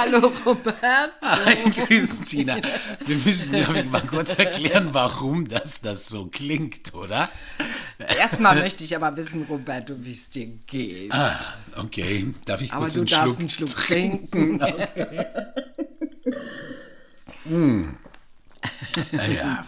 [0.00, 1.12] Hallo Roberto.
[1.22, 2.58] Hi Christina.
[3.04, 7.28] Wir müssen ja mal kurz erklären, warum das, das so klingt, oder?
[7.98, 11.12] Erstmal möchte ich aber wissen, Roberto, wie es dir geht.
[11.12, 11.40] Ah,
[11.74, 12.32] okay.
[12.44, 14.60] Darf ich aber kurz du einen darfst Schluck einen Schluck trinken.
[19.12, 19.64] Ja.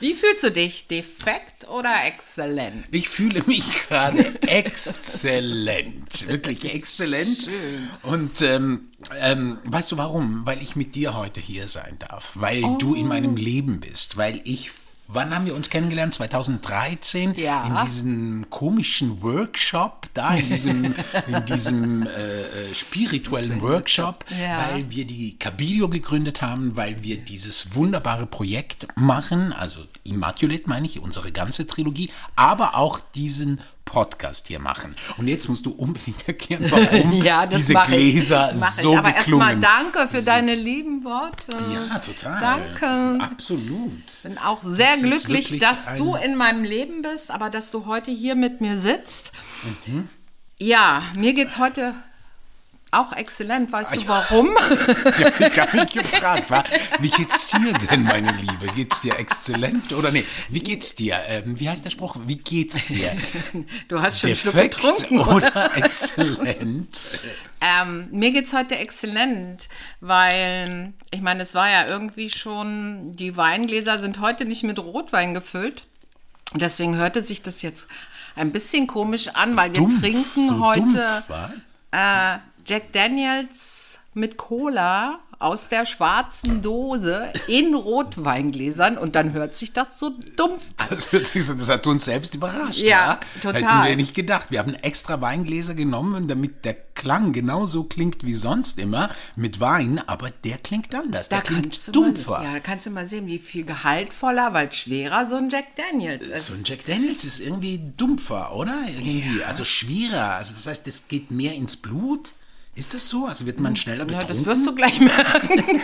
[0.00, 0.86] Wie fühlst du dich?
[0.88, 2.86] Defekt oder exzellent?
[2.90, 7.48] Ich fühle mich gerade exzellent, wirklich exzellent.
[8.02, 10.42] Und ähm, ähm, weißt du warum?
[10.44, 14.40] Weil ich mit dir heute hier sein darf, weil du in meinem Leben bist, weil
[14.44, 14.70] ich
[15.08, 16.14] Wann haben wir uns kennengelernt?
[16.14, 17.34] 2013?
[17.36, 17.64] Ja.
[17.66, 20.84] In diesem komischen Workshop, da in diesem,
[21.28, 24.68] in diesem äh, äh, spirituellen Workshop, Ja.
[24.72, 30.86] weil wir die Cabilio gegründet haben, weil wir dieses wunderbare Projekt machen, also Immaculate meine
[30.86, 34.94] ich, unsere ganze Trilogie, aber auch diesen Podcast hier machen.
[35.16, 37.86] Und jetzt musst du unbedingt erklären, warum Ja, das diese ich.
[37.86, 38.98] Gläser Mach so ich.
[38.98, 41.56] Aber erstmal danke für deine lieben Worte.
[41.72, 42.40] Ja, total.
[42.40, 43.24] Danke.
[43.24, 44.02] Absolut.
[44.24, 47.86] bin auch sehr Das glücklich, dass ein- du in meinem Leben bist, aber dass du
[47.86, 49.32] heute hier mit mir sitzt.
[49.86, 50.08] Mhm.
[50.58, 51.94] Ja, mir geht's heute
[52.92, 53.72] auch exzellent.
[53.72, 54.50] Weißt Ah, du warum?
[55.18, 56.50] Ich habe dich gar nicht gefragt.
[56.50, 56.64] Wa?
[57.00, 58.66] Wie geht's dir denn, meine Liebe?
[58.74, 59.92] Geht's dir exzellent?
[59.92, 61.18] Oder nee, wie geht's dir?
[61.26, 62.16] Ähm, wie heißt der Spruch?
[62.26, 63.12] Wie geht's dir?
[63.88, 65.18] Du hast schon einen Schluck Defekt getrunken.
[65.20, 67.20] oder exzellent?
[67.60, 69.68] Ähm, mir geht's heute exzellent,
[70.00, 75.34] weil ich meine, es war ja irgendwie schon, die Weingläser sind heute nicht mit Rotwein
[75.34, 75.86] gefüllt.
[76.54, 77.88] Deswegen hörte sich das jetzt
[78.36, 81.30] ein bisschen komisch an, weil wir Dumpf, trinken so heute dumpf,
[81.92, 89.72] äh, Jack Daniels mit Cola aus der schwarzen Dose in Rotweingläsern und dann hört sich
[89.72, 90.86] das so dumpf an.
[90.88, 92.80] Das, hört sich so, das hat uns selbst überrascht.
[92.80, 93.40] Ja, wa?
[93.42, 93.62] total.
[93.62, 94.50] Hätten wir nicht gedacht.
[94.50, 100.00] Wir haben extra Weingläser genommen, damit der Klang genauso klingt wie sonst immer mit Wein,
[100.06, 101.28] aber der klingt anders.
[101.28, 102.38] Der klingt du dumpfer.
[102.38, 105.76] Mal, ja, da kannst du mal sehen, wie viel gehaltvoller, weil schwerer so ein Jack
[105.76, 106.46] Daniels ist.
[106.46, 108.86] So ein Jack Daniels ist irgendwie dumpfer, oder?
[108.88, 110.36] Irgendwie, also schwerer.
[110.36, 112.32] Also das heißt, es geht mehr ins Blut.
[112.76, 113.24] Ist das so?
[113.26, 114.28] Also wird man schneller ja, betrunken?
[114.28, 115.82] das wirst du gleich merken.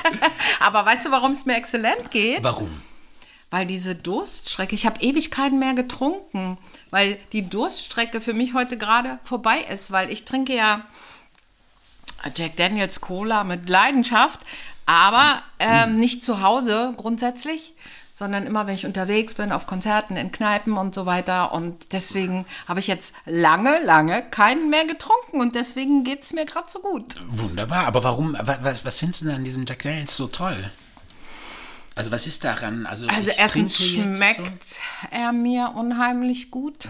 [0.60, 2.42] Aber weißt du, warum es mir exzellent geht?
[2.42, 2.70] Warum?
[3.50, 6.56] Weil diese Durststrecke, ich habe ewig keinen mehr getrunken,
[6.90, 10.86] weil die Durststrecke für mich heute gerade vorbei ist, weil ich trinke ja
[12.36, 14.40] Jack Daniels Cola mit Leidenschaft,
[14.86, 17.74] aber ähm, nicht zu Hause grundsätzlich,
[18.18, 21.52] sondern immer, wenn ich unterwegs bin, auf Konzerten, in Kneipen und so weiter.
[21.52, 26.44] Und deswegen habe ich jetzt lange, lange keinen mehr getrunken und deswegen geht es mir
[26.44, 27.16] gerade so gut.
[27.28, 30.70] Wunderbar, aber warum, wa- was, was findest du denn an diesem Jack Daniels so toll?
[31.98, 32.86] Also was ist daran?
[32.86, 36.86] Also, Also erstens schmeckt er mir unheimlich gut.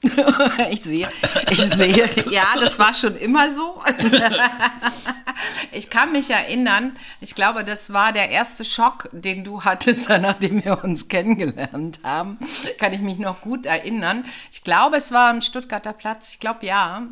[0.70, 1.06] ich sehe,
[1.50, 3.82] ich sehe, ja, das war schon immer so.
[5.72, 10.64] ich kann mich erinnern, ich glaube, das war der erste Schock, den du hattest, nachdem
[10.64, 12.38] wir uns kennengelernt haben.
[12.78, 14.24] Kann ich mich noch gut erinnern.
[14.50, 16.30] Ich glaube, es war am Stuttgarter Platz.
[16.32, 17.02] Ich glaube, ja.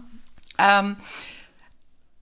[0.57, 0.97] Ähm,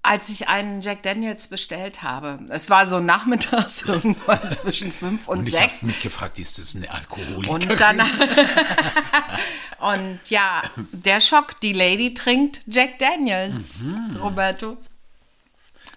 [0.03, 2.39] als ich einen Jack Daniels bestellt habe.
[2.51, 5.79] Es war so nachmittags irgendwann zwischen fünf und, Und ich sechs.
[5.79, 7.49] habe mich gefragt, ist das eine Alkoholikerin?
[7.49, 8.01] Und dann
[9.81, 13.87] und ja, der Schock, die Lady trinkt Jack Daniels,
[14.21, 14.79] Roberto.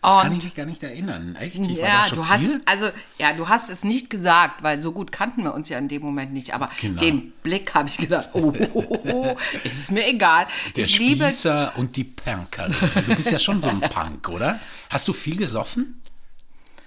[0.02, 1.36] Das kann und- ich mich gar nicht erinnern.
[1.36, 1.56] Echt?
[1.56, 2.90] Ich war Ja, du hast also
[3.20, 6.02] ja, du hast es nicht gesagt, weil so gut kannten wir uns ja in dem
[6.02, 6.54] Moment nicht.
[6.56, 7.00] Aber Genau.
[7.00, 10.48] den Blick habe ich gedacht, oh, oh, oh, oh, ist mir egal.
[10.76, 12.74] Der ich liebe Spießer und die Punkerin.
[13.08, 14.60] Du bist ja schon so ein Punk, oder?
[14.90, 16.02] Hast du viel gesoffen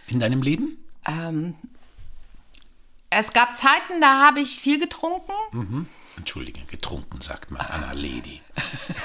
[0.08, 0.76] in deinem Leben?
[3.10, 5.86] Es gab Zeiten, da habe ich viel getrunken.
[6.16, 8.40] Entschuldige, getrunken, sagt man Anna Lady.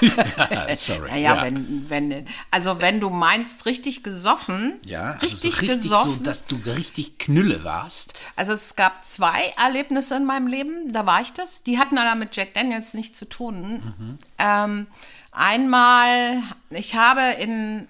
[0.00, 1.10] ja, sorry.
[1.10, 1.42] Naja, ja.
[1.42, 6.14] wenn, wenn, also wenn du meinst, richtig gesoffen, Ja, also richtig, so richtig gesoffen.
[6.14, 8.14] so, dass du richtig Knülle warst.
[8.36, 11.62] Also es gab zwei Erlebnisse in meinem Leben, da war ich das.
[11.62, 14.18] Die hatten aber mit Jack Daniels nichts zu tun.
[14.38, 14.86] Ähm,
[15.32, 17.88] einmal, ich habe in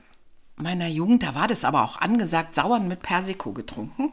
[0.57, 4.13] meiner Jugend, da war das aber auch angesagt, Sauern mit Persiko getrunken.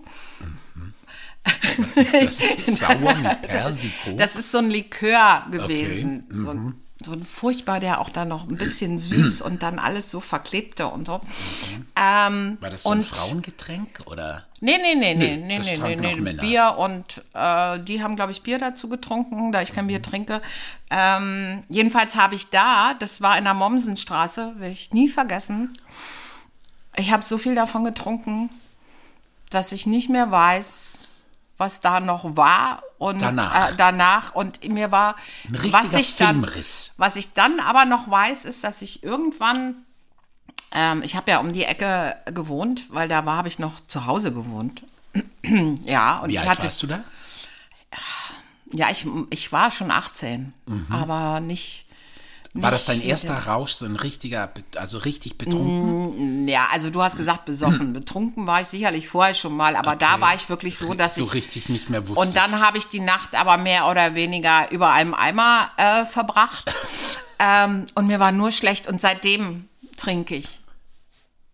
[1.78, 2.78] Was ist das?
[2.80, 4.12] Sauer mit Persiko?
[4.18, 6.26] Das ist so ein Likör gewesen.
[6.32, 10.10] So, ein, so ein furchtbar, der auch dann noch ein bisschen süß und dann alles
[10.12, 11.22] so verklebte und so.
[11.96, 14.46] Ähm, War das so ein Frauengetränk oder?
[14.60, 16.16] Nee, nee, nee, nee, nee, nee, nee, nee.
[16.20, 16.42] Männer.
[16.42, 19.90] Bier und äh, die haben, glaube ich, Bier dazu getrunken, da ich kein Mhm.
[19.90, 20.42] Bier trinke.
[20.90, 25.78] Ähm, jedenfalls habe ich da, das war in der Mommsenstraße, werde ich nie vergessen.
[26.96, 28.50] Ich habe so viel davon getrunken,
[29.52, 30.97] dass ich nicht mehr weiß,
[31.58, 33.72] was da noch war und Danach.
[33.72, 35.16] Äh, danach und mir war
[35.48, 36.94] Ein was ich dann Filmriss.
[36.98, 39.76] was ich dann aber noch weiß ist, dass ich irgendwann
[40.74, 44.06] Ähm, ich habe ja um die Ecke gewohnt, weil da war, habe ich noch zu
[44.06, 44.84] Hause gewohnt.
[45.86, 46.64] ja, und Wie ich alt hatte.
[46.64, 47.04] warst du da?
[48.74, 50.54] Ja, ich, ich war schon 18,
[50.90, 51.86] aber nicht.
[52.62, 56.46] War das dein erster Rausch, so ein richtiger, also richtig betrunken?
[56.46, 57.94] dem- Ja, also du hast gesagt besoffen.
[57.94, 60.22] Betrunken war ich sicherlich vorher schon mal, aber da Okay.
[60.22, 61.34] war ich wirklich so, dass so ich.
[61.34, 62.28] richtig nicht mehr wusstest.
[62.28, 66.66] Und dann habe ich die Nacht aber mehr oder weniger über einem Eimer äh, verbracht.
[67.40, 68.88] ähm, und mir war nur schlecht.
[68.88, 69.68] Und seitdem
[69.98, 70.60] trinke ich.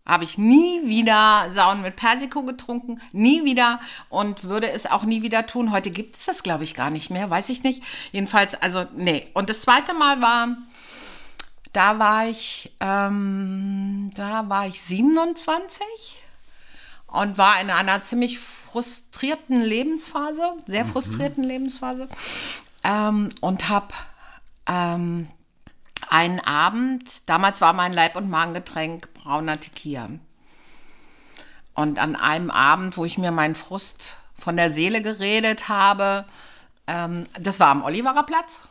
[0.06, 3.80] Habe ich nie wieder Sauen mit Persiko getrunken, nie wieder
[4.10, 5.72] und würde es auch nie wieder tun.
[5.72, 7.82] Heute gibt es das, glaube ich, gar nicht mehr, weiß ich nicht.
[8.12, 9.26] Jedenfalls, also, nee.
[9.34, 10.58] Und das zweite Mal war,
[11.74, 15.86] da war ich, ähm, da war ich 27
[17.08, 22.08] und war in einer ziemlich frustrierten Lebensphase, sehr frustrierten Lebensphase
[22.84, 23.94] ähm, und habe
[24.68, 25.28] ähm,
[26.10, 30.10] einen Abend, damals war mein Leib- und Magengetränk brauner Tequila.
[31.74, 36.25] Und an einem Abend, wo ich mir meinen Frust von der Seele geredet habe,
[36.86, 38.64] ähm, das war am Oliverer Platz,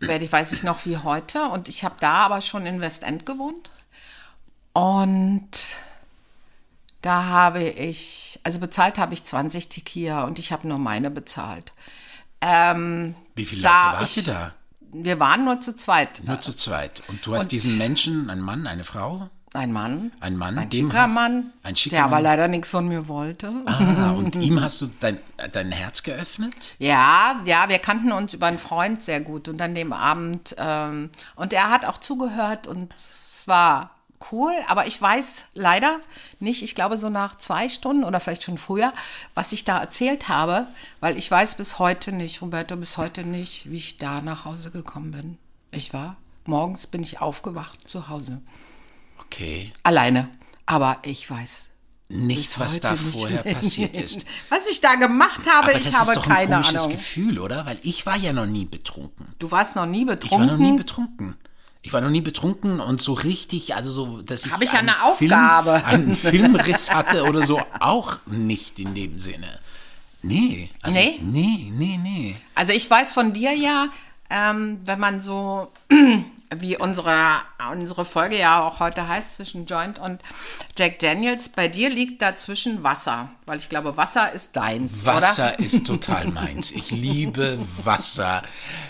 [0.00, 1.44] werde ich weiß ich noch wie heute.
[1.48, 3.70] Und ich habe da aber schon in Westend gewohnt.
[4.72, 5.50] Und
[7.02, 11.72] da habe ich, also bezahlt habe ich 20 Tequila und ich habe nur meine bezahlt.
[12.40, 14.54] Ähm, Wie viele Leute wart ich- ihr da?
[14.96, 16.22] wir waren nur zu zweit.
[16.24, 17.02] Nur zu zweit.
[17.08, 19.28] Und du hast Und- diesen Menschen, einen Mann, eine Frau?
[19.54, 20.10] Ein Mann.
[20.18, 21.52] Ein Mann, Ein dem schicker hast- Mann.
[21.62, 22.22] ein schicker der aber Mann.
[22.24, 23.52] leider nichts von mir wollte.
[23.66, 25.18] Ah, und ihm hast du dein,
[25.52, 26.74] dein Herz geöffnet?
[26.80, 31.10] Ja, ja, wir kannten uns über einen Freund sehr gut und an dem Abend ähm,
[31.36, 33.90] und er hat auch zugehört und es war
[34.32, 36.00] cool, aber ich weiß leider
[36.40, 38.92] nicht, ich glaube so nach zwei Stunden oder vielleicht schon früher,
[39.34, 40.66] was ich da erzählt habe,
[40.98, 44.72] weil ich weiß bis heute nicht, Roberto, bis heute nicht, wie ich da nach Hause
[44.72, 45.38] gekommen bin.
[45.70, 48.40] Ich war, morgens bin ich aufgewacht zu Hause.
[49.26, 49.72] Okay.
[49.82, 50.30] Alleine.
[50.66, 51.68] Aber ich weiß
[52.08, 53.54] Nichts, was da nicht vorher mehr.
[53.54, 54.24] passiert ist.
[54.50, 56.92] Was ich da gemacht habe, Aber ich das habe ist doch ein keine komisches Ahnung.
[56.92, 57.64] Gefühl, oder?
[57.66, 59.26] Weil ich war ja noch nie betrunken.
[59.38, 60.46] Du warst noch nie Ich war betrunken.
[60.46, 61.36] noch nie betrunken.
[61.80, 64.78] Ich war noch nie betrunken und so richtig, also so, dass ich Hab ich ja
[64.80, 65.78] einen eine Aufgabe.
[65.80, 69.58] Film, einen Filmriss hatte oder so, auch nicht in dem Sinne.
[70.22, 71.08] Nee, also Nee?
[71.16, 72.36] Ich, nee, nee, nee.
[72.54, 73.88] Also ich weiß von dir ja,
[74.30, 75.72] ähm, wenn man so,
[76.54, 77.42] wie unsere,
[77.72, 80.20] unsere Folge ja auch heute heißt, zwischen Joint und
[80.76, 83.30] Jack Daniels, bei dir liegt dazwischen Wasser.
[83.46, 85.58] Weil ich glaube, Wasser ist deins, Wasser oder?
[85.64, 86.72] ist total meins.
[86.72, 88.42] Ich liebe Wasser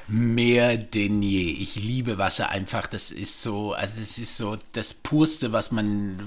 [0.06, 1.50] mehr denn je.
[1.52, 2.86] Ich liebe Wasser einfach.
[2.86, 6.20] Das ist so, also das ist so das purste, was man,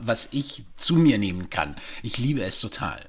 [0.00, 1.76] was ich zu mir nehmen kann.
[2.02, 3.00] Ich liebe es total.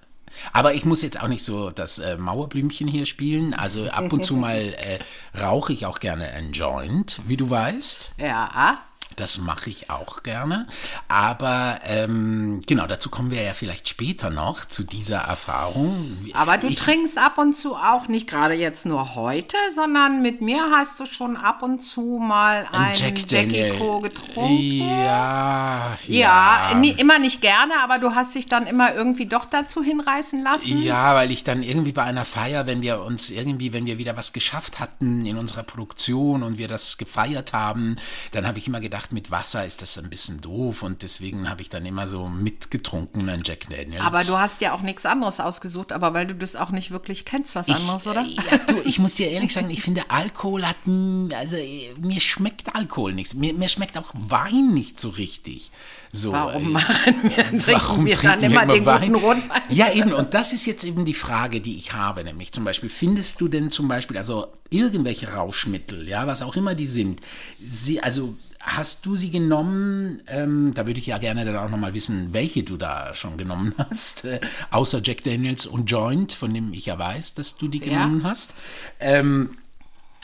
[0.51, 3.53] Aber ich muss jetzt auch nicht so das äh, Mauerblümchen hier spielen.
[3.53, 8.13] Also ab und zu mal äh, rauche ich auch gerne ein Joint, wie du weißt.
[8.17, 8.79] Ja.
[9.15, 10.67] Das mache ich auch gerne.
[11.07, 16.31] Aber ähm, genau, dazu kommen wir ja vielleicht später noch zu dieser Erfahrung.
[16.33, 20.41] Aber du ich, trinkst ab und zu auch, nicht gerade jetzt nur heute, sondern mit
[20.41, 23.77] mir hast du schon ab und zu mal ein Jack Jackie.
[23.77, 23.99] Co.
[23.99, 24.89] getrunken.
[24.89, 29.83] Ja, Ja, nie, immer nicht gerne, aber du hast dich dann immer irgendwie doch dazu
[29.83, 30.81] hinreißen lassen.
[30.81, 34.17] Ja, weil ich dann irgendwie bei einer Feier, wenn wir uns irgendwie, wenn wir wieder
[34.17, 37.97] was geschafft hatten in unserer Produktion und wir das gefeiert haben,
[38.31, 41.61] dann habe ich immer gedacht, mit Wasser ist das ein bisschen doof und deswegen habe
[41.61, 44.03] ich dann immer so mitgetrunken an Jack Daniels.
[44.03, 47.25] Aber du hast ja auch nichts anderes ausgesucht, aber weil du das auch nicht wirklich
[47.25, 48.23] kennst, was anderes, oder?
[48.23, 52.21] Ich, ja, du, ich muss dir ehrlich sagen, ich finde Alkohol hat, also äh, mir
[52.21, 53.33] schmeckt Alkohol nichts.
[53.33, 55.71] Mir, mir schmeckt auch Wein nicht so richtig.
[56.15, 59.13] So, Warum äh, machen wir, trinken Warum wir dann trinken immer wir den Wein?
[59.13, 59.61] guten Rotwein?
[59.69, 60.13] Ja, eben.
[60.13, 62.23] Und das ist jetzt eben die Frage, die ich habe.
[62.23, 66.75] Nämlich zum Beispiel, findest du denn zum Beispiel, also irgendwelche Rauschmittel, ja, was auch immer
[66.75, 67.21] die sind,
[67.59, 71.93] sie, also hast du sie genommen, ähm, da würde ich ja gerne dann auch nochmal
[71.93, 74.39] wissen, welche du da schon genommen hast, äh,
[74.71, 78.55] außer Jack Daniels und Joint, von dem ich ja weiß, dass du die genommen hast.
[78.99, 79.57] Ähm,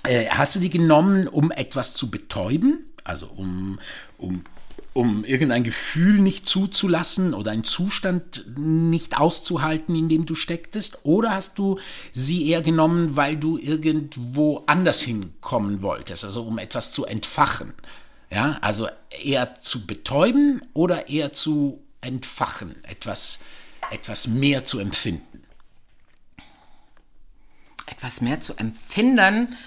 [0.04, 2.86] äh, hast du die genommen, um etwas zu betäuben?
[3.04, 3.80] Also um,
[4.18, 4.46] um,
[4.94, 11.00] um irgendein Gefühl nicht zuzulassen oder einen Zustand nicht auszuhalten, in dem du stecktest?
[11.04, 11.80] Oder hast du
[12.14, 17.74] sie eher genommen, weil du irgendwo anders hinkommen wolltest, also um etwas zu entfachen?
[18.32, 23.40] Ja, also eher zu betäuben oder eher zu entfachen, etwas,
[23.92, 25.44] etwas mehr zu empfinden?
[27.88, 29.58] Etwas mehr zu empfinden.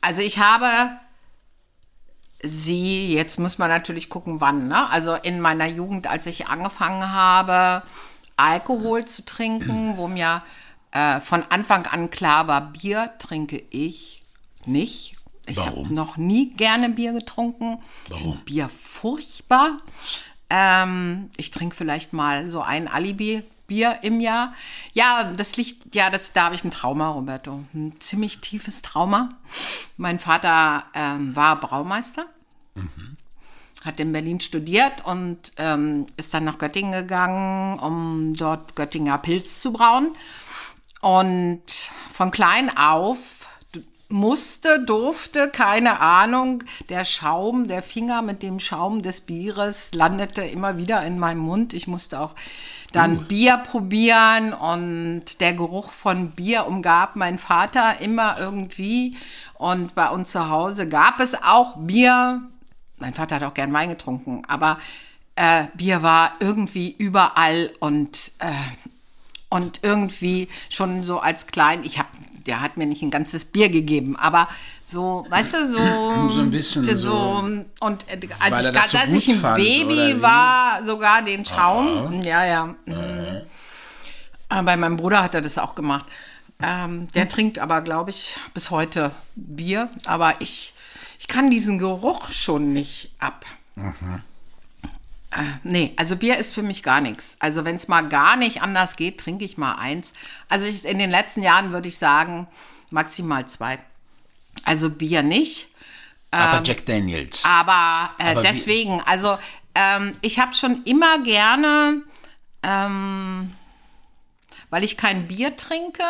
[0.00, 0.98] Also ich habe
[2.42, 4.90] sie, jetzt muss man natürlich gucken, wann, ne?
[4.90, 7.82] Also in meiner Jugend, als ich angefangen habe,
[8.36, 10.42] Alkohol zu trinken, wo mir
[10.90, 14.22] äh, von Anfang an klar war, Bier trinke ich
[14.66, 15.16] nicht.
[15.46, 17.78] Ich habe noch nie gerne Bier getrunken.
[18.08, 18.38] Warum?
[18.44, 19.80] Bier furchtbar.
[20.50, 23.42] Ähm, ich trinke vielleicht mal so ein Alibi.
[23.66, 24.52] Bier im Jahr.
[24.92, 27.64] Ja, das liegt, ja, das, da habe ich ein Trauma, Roberto.
[27.72, 29.30] Ein ziemlich tiefes Trauma.
[29.96, 32.26] Mein Vater ähm, war Braumeister,
[33.84, 39.60] hat in Berlin studiert und ähm, ist dann nach Göttingen gegangen, um dort Göttinger Pilz
[39.60, 40.14] zu brauen.
[41.00, 43.33] Und von klein auf
[44.14, 50.78] musste, durfte, keine Ahnung, der Schaum, der Finger mit dem Schaum des Bieres landete immer
[50.78, 51.74] wieder in meinem Mund.
[51.74, 52.36] Ich musste auch
[52.92, 59.16] dann Bier probieren und der Geruch von Bier umgab meinen Vater immer irgendwie.
[59.54, 62.40] Und bei uns zu Hause gab es auch Bier.
[63.00, 64.78] Mein Vater hat auch gern Wein getrunken, aber
[65.34, 68.52] äh, Bier war irgendwie überall und äh,
[69.54, 72.08] und irgendwie schon so als klein, ich habe,
[72.44, 74.48] der hat mir nicht ein ganzes Bier gegeben, aber
[74.84, 75.78] so, weißt du, so
[76.34, 77.44] So ein bisschen so,
[77.78, 82.20] und äh, als ich, das so als ich ein fand, Baby war, sogar den Schaum,
[82.22, 82.74] ja, ja.
[82.84, 83.42] mhm.
[84.48, 86.06] Bei meinem Bruder hat er das auch gemacht.
[86.60, 90.74] Ähm, der trinkt aber, glaube ich, bis heute Bier, aber ich,
[91.20, 93.44] ich kann diesen Geruch schon nicht ab.
[93.76, 93.92] Äh,
[95.62, 97.36] nee, also Bier ist für mich gar nichts.
[97.40, 100.12] Also wenn es mal gar nicht anders geht, trinke ich mal eins.
[100.48, 102.46] Also ich, in den letzten Jahren würde ich sagen,
[102.90, 103.78] maximal zwei.
[104.64, 105.68] Also Bier nicht.
[106.30, 107.44] Aber Jack Daniels.
[107.44, 109.38] Aber, äh, Aber deswegen, also
[109.74, 112.02] ähm, ich habe schon immer gerne,
[112.62, 113.52] ähm,
[114.70, 116.02] weil ich kein Bier trinke,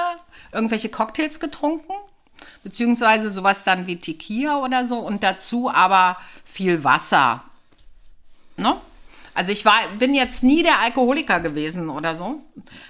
[0.53, 1.93] irgendwelche Cocktails getrunken.
[2.63, 7.43] Beziehungsweise sowas dann wie Tequila oder so und dazu aber viel Wasser.
[8.57, 8.77] Ne?
[9.35, 12.43] Also ich war, bin jetzt nie der Alkoholiker gewesen oder so.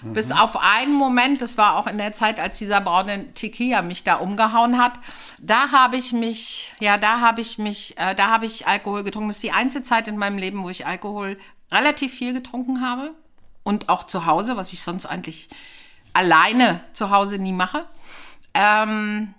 [0.02, 4.04] Bis auf einen Moment, das war auch in der Zeit, als dieser braune Tequila mich
[4.04, 4.92] da umgehauen hat.
[5.40, 9.28] Da habe ich mich, ja, da habe ich mich, äh, da habe ich Alkohol getrunken.
[9.28, 11.38] Das ist die einzige Zeit in meinem Leben, wo ich Alkohol
[11.72, 13.14] relativ viel getrunken habe.
[13.62, 15.48] Und auch zu Hause, was ich sonst eigentlich
[16.12, 17.86] alleine zu Hause nie mache.
[18.52, 19.34] Ähm,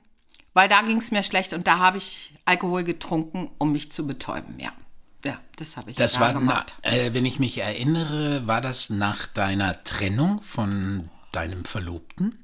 [0.55, 4.07] weil da ging es mir schlecht und da habe ich Alkohol getrunken, um mich zu
[4.07, 4.71] betäuben, ja.
[5.25, 6.75] Ja, das habe ich Das da war, na, gemacht.
[6.81, 12.35] äh, wenn ich mich erinnere, war das nach deiner Trennung von deinem Verlobten?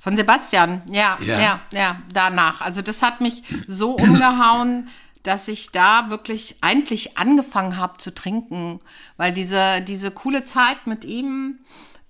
[0.00, 1.38] Von Sebastian, ja, Ja.
[1.40, 2.60] ja, ja, danach.
[2.60, 4.88] Also das hat mich so umgehauen,
[5.22, 8.78] dass ich da wirklich eigentlich angefangen habe zu trinken,
[9.16, 11.58] weil diese, diese coole Zeit mit ihm,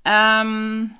[0.04, 0.92] ähm,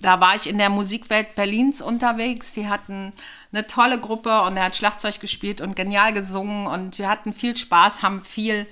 [0.00, 2.52] da war ich in der Musikwelt Berlins unterwegs.
[2.52, 3.12] Die hatten
[3.52, 7.56] eine tolle Gruppe und er hat Schlagzeug gespielt und genial gesungen und wir hatten viel
[7.56, 8.66] Spaß, haben viel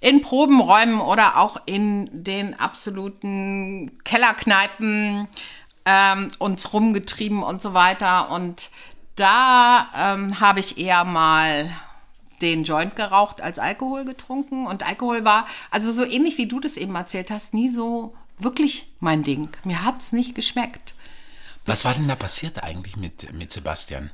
[0.00, 5.28] in Probenräumen oder auch in den absoluten Kellerkneipen
[5.84, 8.30] ähm, uns rumgetrieben und so weiter.
[8.30, 8.70] Und
[9.14, 11.70] da ähm, habe ich eher mal
[12.42, 14.66] den Joint geraucht als Alkohol getrunken.
[14.66, 18.86] Und Alkohol war, also so ähnlich wie du das eben erzählt hast, nie so wirklich
[19.00, 19.50] mein Ding.
[19.64, 20.94] Mir hat es nicht geschmeckt.
[21.64, 24.10] Was war denn da passiert eigentlich mit, mit Sebastian?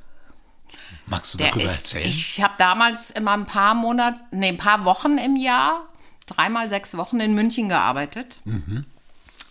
[1.07, 2.09] Magst du darüber ist, erzählen?
[2.09, 5.87] ich habe damals immer ein paar Monate, nee, ein paar Wochen im Jahr,
[6.27, 8.41] dreimal sechs Wochen in München gearbeitet.
[8.45, 8.87] Mhm.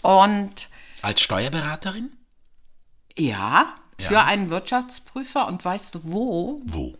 [0.01, 0.69] Und
[1.03, 2.11] Als Steuerberaterin?
[3.17, 4.25] ja, für Ja.
[4.25, 5.47] einen Wirtschaftsprüfer.
[5.47, 6.61] Und weißt du wo?
[6.65, 6.97] Wo?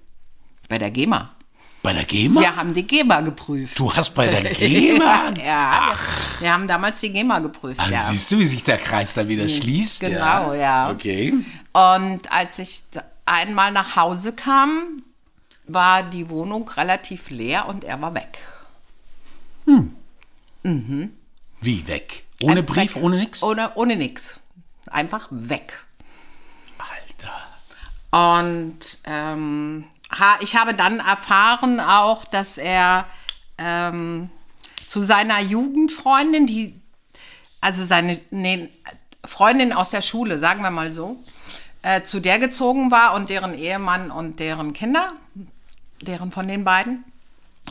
[0.70, 1.32] Bei der GEMA.
[1.84, 2.42] Bei der GEMA?
[2.42, 3.78] Wir haben die GEMA geprüft.
[3.80, 5.34] Du hast bei der GEMA?
[5.44, 7.80] Ja, wir, wir haben damals die GEMA geprüft.
[7.80, 7.98] Ah, ja.
[8.00, 10.02] Siehst du, wie sich der Kreis da wieder schließt?
[10.02, 10.92] genau, ja.
[10.92, 11.34] Okay.
[11.74, 12.84] Und als ich
[13.26, 15.02] einmal nach Hause kam,
[15.68, 18.38] war die Wohnung relativ leer und er war weg.
[20.64, 22.26] Wie weg?
[22.44, 23.04] Ohne Ein- Brief, weg.
[23.04, 23.42] ohne nix?
[23.44, 24.40] Ohne, ohne nix.
[24.90, 25.84] Einfach weg.
[26.78, 28.36] Alter.
[28.40, 29.86] Und ähm,
[30.42, 33.06] ich habe dann erfahren auch, dass er
[33.58, 34.30] ähm,
[34.88, 36.80] zu seiner Jugendfreundin, die,
[37.62, 38.70] also seine nee,
[39.24, 41.24] Freundin aus der Schule, sagen wir mal so,
[41.82, 45.14] äh, zu der gezogen war und deren Ehemann und deren Kinder,
[46.02, 47.04] deren von den beiden.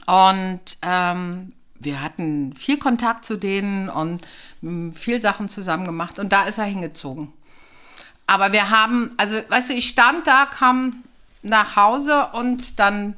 [0.06, 4.26] Und ähm, wir hatten viel Kontakt zu denen und
[4.60, 6.18] mm, viel Sachen zusammen gemacht.
[6.18, 7.32] Und da ist er hingezogen.
[8.26, 11.02] Aber wir haben, also, weißt du, ich stand da, kam
[11.42, 13.14] nach Hause und dann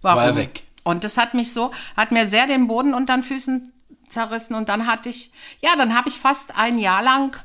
[0.00, 0.64] war, War er weg.
[0.84, 3.72] Und das hat mich so, hat mir sehr den Boden unter den Füßen
[4.08, 4.54] zerrissen.
[4.54, 7.36] Und dann hatte ich, ja, dann habe ich fast ein Jahr lang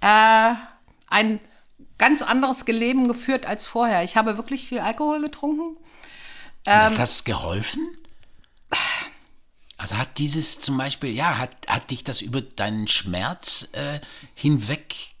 [0.00, 0.54] äh,
[1.08, 1.40] ein
[1.98, 4.02] ganz anderes Leben geführt als vorher.
[4.02, 5.76] Ich habe wirklich viel Alkohol getrunken.
[6.66, 7.96] Ähm, hat das geholfen?
[9.78, 14.00] Also hat dieses zum Beispiel, ja, hat, hat dich das über deinen Schmerz äh,
[14.34, 15.11] hinweg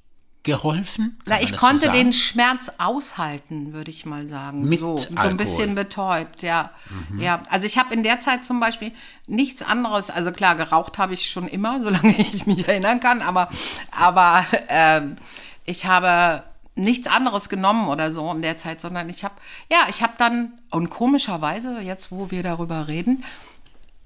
[0.42, 1.18] geholfen?
[1.24, 1.94] Kann Na, ich so konnte sagen?
[1.94, 4.68] den Schmerz aushalten, würde ich mal sagen.
[4.68, 5.10] Mit so, so.
[5.10, 5.18] Mhm.
[5.18, 6.70] ein bisschen betäubt, ja.
[7.16, 8.92] Ja, also ich habe in der Zeit zum Beispiel
[9.26, 13.48] nichts anderes, also klar, geraucht habe ich schon immer, solange ich mich erinnern kann, aber,
[13.92, 15.16] aber ähm,
[15.64, 16.42] ich habe
[16.74, 19.34] nichts anderes genommen oder so in der Zeit, sondern ich habe,
[19.70, 23.24] ja, ich habe dann, und komischerweise, jetzt wo wir darüber reden,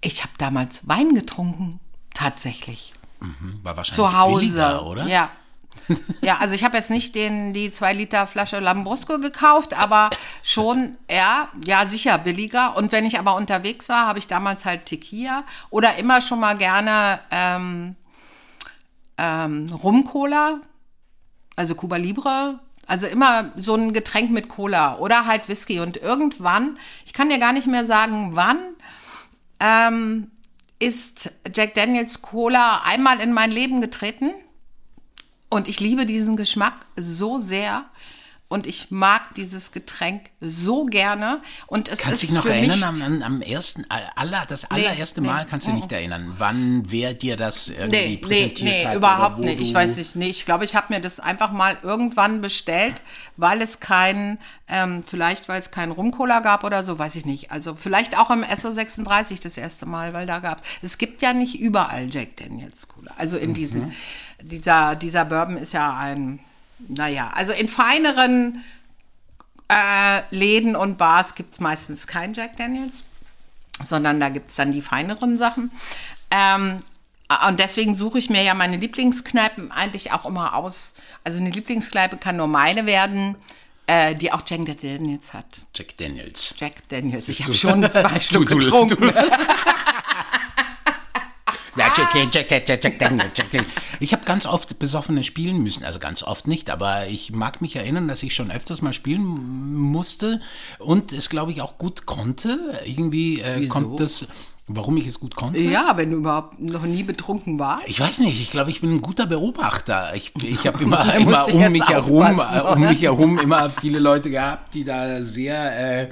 [0.02, 1.80] ich habe damals Wein getrunken,
[2.12, 2.92] tatsächlich
[3.62, 4.40] War wahrscheinlich zu Hause.
[4.40, 5.06] billiger, oder?
[5.06, 5.30] Ja.
[6.22, 10.10] Ja, also ich habe jetzt nicht den, die 2 Liter Flasche Lambrusco gekauft, aber
[10.42, 12.76] schon, ja, ja, sicher billiger.
[12.76, 16.56] Und wenn ich aber unterwegs war, habe ich damals halt Tequila oder immer schon mal
[16.56, 17.96] gerne ähm,
[19.18, 20.60] ähm, Rum-Cola,
[21.54, 22.58] also Cuba Libre.
[22.88, 25.80] Also immer so ein Getränk mit Cola oder halt Whisky.
[25.80, 28.58] Und irgendwann, ich kann dir gar nicht mehr sagen, wann,
[29.58, 30.30] ähm,
[30.78, 34.30] ist Jack Daniels Cola einmal in mein Leben getreten.
[35.48, 37.84] Und ich liebe diesen Geschmack so sehr.
[38.48, 41.42] Und ich mag dieses Getränk so gerne.
[41.66, 43.84] Und es Kannst ist dich noch erinnern am, am, am ersten,
[44.14, 45.26] aller, das allererste nee.
[45.26, 48.94] Mal kannst du nicht erinnern, wann wer dir das irgendwie Nee, nee, präsentiert nee, hat?
[48.94, 49.60] überhaupt oder wo nicht.
[49.60, 50.14] Ich du- weiß nicht.
[50.14, 53.02] Nee, ich glaube, ich habe mir das einfach mal irgendwann bestellt,
[53.36, 54.38] weil es keinen,
[54.68, 57.50] ähm, vielleicht weil es keinen Rumcola gab oder so, weiß ich nicht.
[57.50, 60.62] Also vielleicht auch im SO36 das erste Mal, weil da gab's.
[60.82, 63.10] Es gibt ja nicht überall Jack Daniels Cola.
[63.18, 63.42] Also Mhm.
[63.42, 63.92] in diesen,
[64.40, 66.38] dieser, dieser Bourbon ist ja ein,
[66.78, 68.64] naja, also in feineren
[69.68, 73.04] äh, Läden und Bars gibt's meistens kein Jack Daniels
[73.84, 75.70] sondern da gibt's dann die feineren Sachen.
[76.30, 76.80] Ähm,
[77.48, 80.92] und deswegen suche ich mir ja meine Lieblingskneipen eigentlich auch immer aus.
[81.24, 83.34] Also eine Lieblingskneipe kann nur meine werden,
[83.86, 85.60] äh, die auch Jack Daniels hat.
[85.74, 86.54] Jack Daniels.
[86.56, 87.28] Jack Daniels.
[87.28, 87.88] Ich Siehst habe du?
[87.88, 89.12] schon zwei Stück getrunken.
[89.22, 90.14] Ja, Jack, Jack, Jack, Jack, Jack, Jack
[90.52, 91.65] Daniels, Jack Daniels.
[94.00, 97.76] Ich habe ganz oft besoffene spielen müssen, also ganz oft nicht, aber ich mag mich
[97.76, 99.24] erinnern, dass ich schon öfters mal spielen
[99.74, 100.40] musste
[100.78, 102.80] und es, glaube ich, auch gut konnte.
[102.84, 104.26] Irgendwie äh, kommt das,
[104.68, 105.62] warum ich es gut konnte.
[105.62, 107.86] ja, wenn du überhaupt noch nie betrunken warst.
[107.86, 110.12] Ich weiß nicht, ich glaube, ich bin ein guter Beobachter.
[110.14, 114.28] Ich, ich habe immer, immer um mich herum, äh, um mich herum immer viele Leute
[114.28, 116.08] gehabt, die da sehr, äh,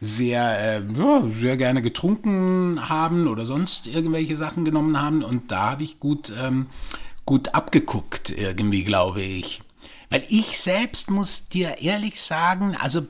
[0.00, 5.22] sehr, äh, ja, sehr gerne getrunken haben oder sonst irgendwelche Sachen genommen haben.
[5.22, 6.66] Und da habe ich gut, ähm,
[7.24, 9.62] gut abgeguckt, irgendwie, glaube ich.
[10.10, 13.06] Weil ich selbst muss dir ehrlich sagen, also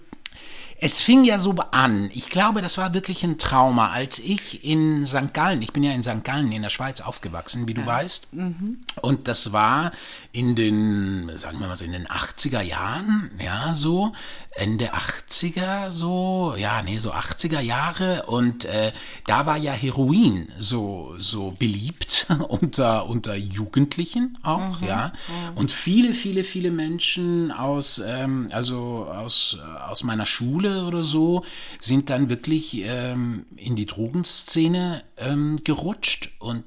[0.84, 2.10] es fing ja so an.
[2.12, 5.32] Ich glaube, das war wirklich ein Trauma, als ich in St.
[5.32, 6.24] Gallen, ich bin ja in St.
[6.24, 8.28] Gallen in der Schweiz aufgewachsen, wie du weißt.
[9.00, 9.92] Und das war
[10.32, 14.10] in den, sagen wir mal so, in den 80er Jahren, ja, so,
[14.56, 18.24] Ende 80er, so, ja, nee, so 80er Jahre.
[18.26, 18.92] Und äh,
[19.26, 22.11] da war ja Heroin so, so beliebt
[22.48, 25.12] unter, unter Jugendlichen auch, ja.
[25.54, 31.44] Und viele, viele, viele Menschen aus, ähm, also aus, äh, aus meiner Schule oder so,
[31.80, 36.32] sind dann wirklich ähm, in die Drogenszene ähm, gerutscht.
[36.38, 36.64] Und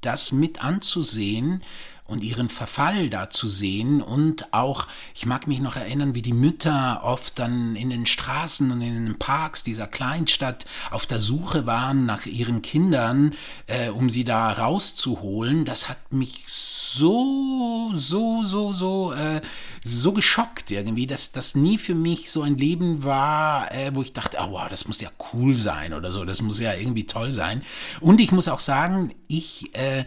[0.00, 1.62] das mit anzusehen
[2.06, 6.34] und ihren Verfall da zu sehen und auch, ich mag mich noch erinnern, wie die
[6.34, 11.64] Mütter oft dann in den Straßen und in den Parks dieser Kleinstadt auf der Suche
[11.64, 13.34] waren nach ihren Kindern,
[13.66, 15.64] äh, um sie da rauszuholen.
[15.64, 19.40] Das hat mich so, so, so, so, äh,
[19.82, 24.12] so geschockt irgendwie, dass das nie für mich so ein Leben war, äh, wo ich
[24.12, 27.32] dachte, oh, wow, das muss ja cool sein oder so, das muss ja irgendwie toll
[27.32, 27.62] sein.
[28.00, 30.04] Und ich muss auch sagen, ich, äh,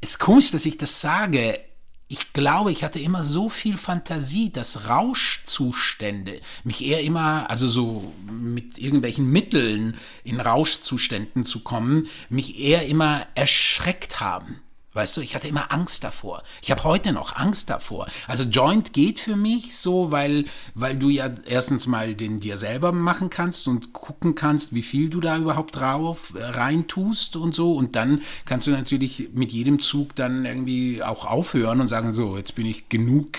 [0.00, 1.60] ist komisch, dass ich das sage.
[2.08, 8.12] Ich glaube, ich hatte immer so viel Fantasie, dass Rauschzustände mich eher immer, also so
[8.30, 14.60] mit irgendwelchen Mitteln in Rauschzuständen zu kommen, mich eher immer erschreckt haben.
[14.94, 16.42] Weißt du, ich hatte immer Angst davor.
[16.60, 18.06] Ich habe heute noch Angst davor.
[18.26, 22.92] Also Joint geht für mich so, weil, weil du ja erstens mal den dir selber
[22.92, 27.74] machen kannst und gucken kannst, wie viel du da überhaupt drauf äh, reintust und so.
[27.74, 32.36] Und dann kannst du natürlich mit jedem Zug dann irgendwie auch aufhören und sagen, so,
[32.36, 33.38] jetzt bin ich genug,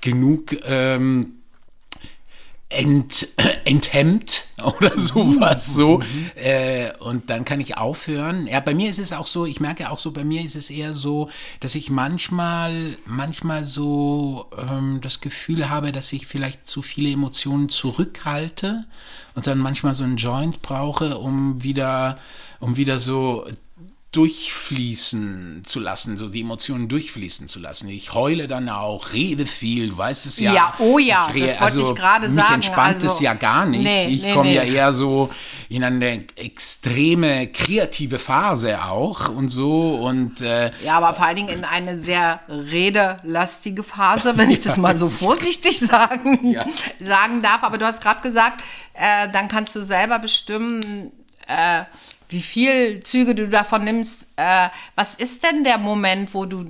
[0.00, 1.34] genug ähm,
[2.74, 3.28] ent,
[3.64, 6.00] enthemmt oder sowas so.
[6.34, 8.46] Äh, und dann kann ich aufhören.
[8.46, 10.70] Ja, bei mir ist es auch so, ich merke auch so, bei mir ist es
[10.70, 16.82] eher so, dass ich manchmal, manchmal so ähm, das Gefühl habe, dass ich vielleicht zu
[16.82, 18.84] viele Emotionen zurückhalte
[19.34, 22.18] und dann manchmal so einen Joint brauche, um wieder,
[22.60, 23.46] um wieder so
[24.16, 27.88] durchfließen zu lassen, so die Emotionen durchfließen zu lassen.
[27.88, 30.52] Ich heule dann auch, rede viel, du weißt es ja.
[30.52, 33.66] Ja, oh ja, Ich das wollte ich gerade mich sagen, entspannt also- es ja gar
[33.66, 33.82] nicht.
[33.84, 34.56] Nee, ich nee, komme nee.
[34.56, 35.30] ja eher so,
[35.68, 41.48] in eine extreme kreative Phase auch und so und äh, Ja, aber vor allen Dingen
[41.48, 46.64] in eine sehr redelastige Phase, wenn ich das mal so vorsichtig sagen, Ja.
[47.02, 47.62] sagen darf.
[47.62, 48.62] Aber du hast gerade gesagt,
[48.94, 51.12] äh, dann kannst du selber bestimmen,
[51.46, 51.84] äh,
[52.34, 54.26] wie viel Züge du davon nimmst.
[54.36, 56.66] Äh, was ist denn der Moment, wo du,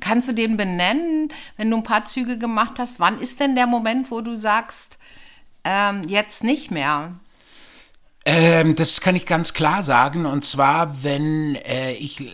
[0.00, 2.98] kannst du den benennen, wenn du ein paar Züge gemacht hast?
[2.98, 4.98] Wann ist denn der Moment, wo du sagst,
[5.64, 7.12] ähm, jetzt nicht mehr?
[8.24, 10.24] Ähm, das kann ich ganz klar sagen.
[10.24, 12.26] Und zwar, wenn äh, ich äh,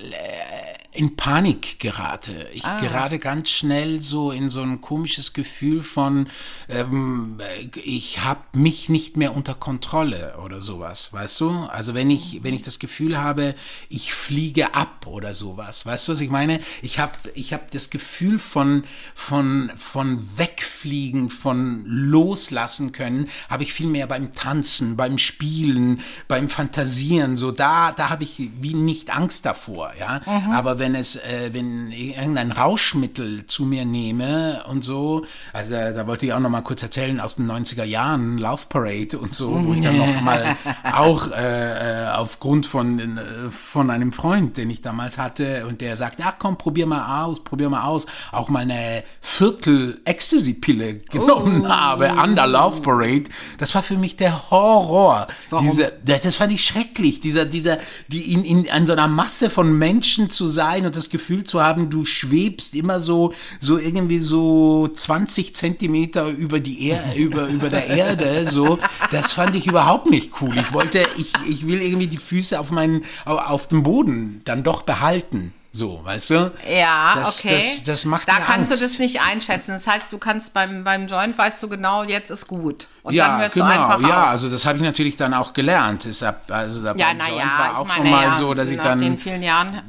[0.99, 2.49] in Panik gerate.
[2.53, 6.29] Ich gerate ganz schnell so in so ein komisches Gefühl von,
[6.69, 7.39] ähm,
[7.85, 11.51] ich habe mich nicht mehr unter Kontrolle oder sowas, weißt du?
[11.51, 13.55] Also wenn ich, wenn ich das Gefühl habe,
[13.89, 16.59] ich fliege ab oder sowas, weißt du, was ich meine?
[16.83, 18.83] Ich habe ich hab das Gefühl von,
[19.15, 26.49] von, von wegfliegen, von loslassen können, habe ich viel mehr beim Tanzen, beim Spielen, beim
[26.49, 30.23] Fantasieren, so da, da habe ich wie nicht Angst davor, ja.
[30.51, 35.93] Aber wenn es, äh, wenn ich irgendein Rauschmittel zu mir nehme und so, also da,
[35.93, 39.65] da wollte ich auch noch mal kurz erzählen aus den 90er Jahren, Laufparade und so,
[39.65, 44.71] wo ich dann noch mal auch äh, äh, aufgrund von, äh, von einem Freund, den
[44.71, 48.49] ich damals hatte und der sagt, ach komm, probier mal aus, probier mal aus, auch
[48.49, 53.25] mal eine Viertel Ecstasy-Pille genommen habe an der Laufparade.
[53.59, 55.27] Das war für mich der Horror.
[55.61, 59.51] Diese, das, das fand ich schrecklich, dieser, dieser, die in, in, an so einer Masse
[59.51, 64.19] von Menschen zu sein und das Gefühl zu haben, du schwebst immer so, so irgendwie
[64.19, 68.79] so 20 Zentimeter über die er über, über der Erde, so.
[69.11, 70.55] Das fand ich überhaupt nicht cool.
[70.59, 74.63] Ich wollte, ich, ich will irgendwie die Füße auf meinen, au- auf dem Boden dann
[74.65, 75.53] doch behalten.
[75.79, 76.51] So, weißt du?
[76.69, 77.55] Ja, das, okay.
[77.55, 78.83] Das, das macht da kannst Angst.
[78.83, 79.71] du das nicht einschätzen.
[79.75, 82.89] Das heißt, du kannst beim, beim Joint weißt du genau, jetzt ist gut.
[83.05, 84.31] Und ja, dann hörst genau, du einfach ja, auf.
[84.31, 86.05] also das habe ich natürlich dann auch gelernt.
[86.05, 88.71] Deshalb, also da Ja, naja, Joint war auch ich schon meine, mal ja, so, dass
[88.71, 89.81] ich nach dann den vielen Jahren.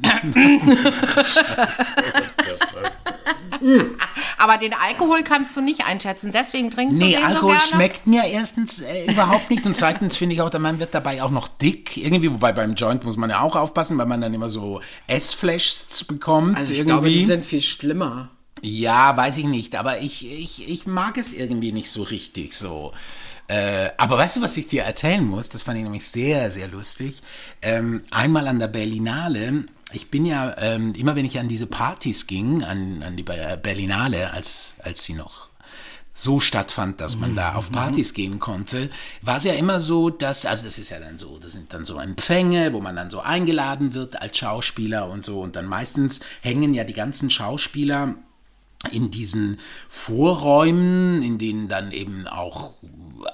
[4.38, 7.62] Aber den Alkohol kannst du nicht einschätzen, deswegen trinkst Nee, du den Alkohol so gerne.
[7.74, 11.30] schmeckt mir erstens äh, überhaupt nicht und zweitens finde ich auch, man wird dabei auch
[11.30, 14.48] noch dick irgendwie, wobei beim Joint muss man ja auch aufpassen, weil man dann immer
[14.48, 16.92] so Essflashs bekommt Also ich irgendwie.
[16.94, 18.30] glaube, die sind viel schlimmer.
[18.62, 22.92] Ja, weiß ich nicht, aber ich, ich, ich mag es irgendwie nicht so richtig so.
[23.48, 25.48] Äh, aber weißt du, was ich dir erzählen muss?
[25.48, 27.20] Das fand ich nämlich sehr, sehr lustig.
[27.62, 29.64] Ähm, einmal an der Berlinale.
[29.92, 33.56] Ich bin ja, ähm, immer wenn ich an diese Partys ging, an, an die Ber-
[33.56, 35.50] Berlinale, als, als sie noch
[36.12, 38.90] so stattfand, dass man da auf Partys gehen konnte,
[39.22, 41.84] war es ja immer so, dass, also das ist ja dann so, das sind dann
[41.84, 45.40] so Empfänge, wo man dann so eingeladen wird als Schauspieler und so.
[45.40, 48.16] Und dann meistens hängen ja die ganzen Schauspieler
[48.90, 52.74] in diesen Vorräumen, in denen dann eben auch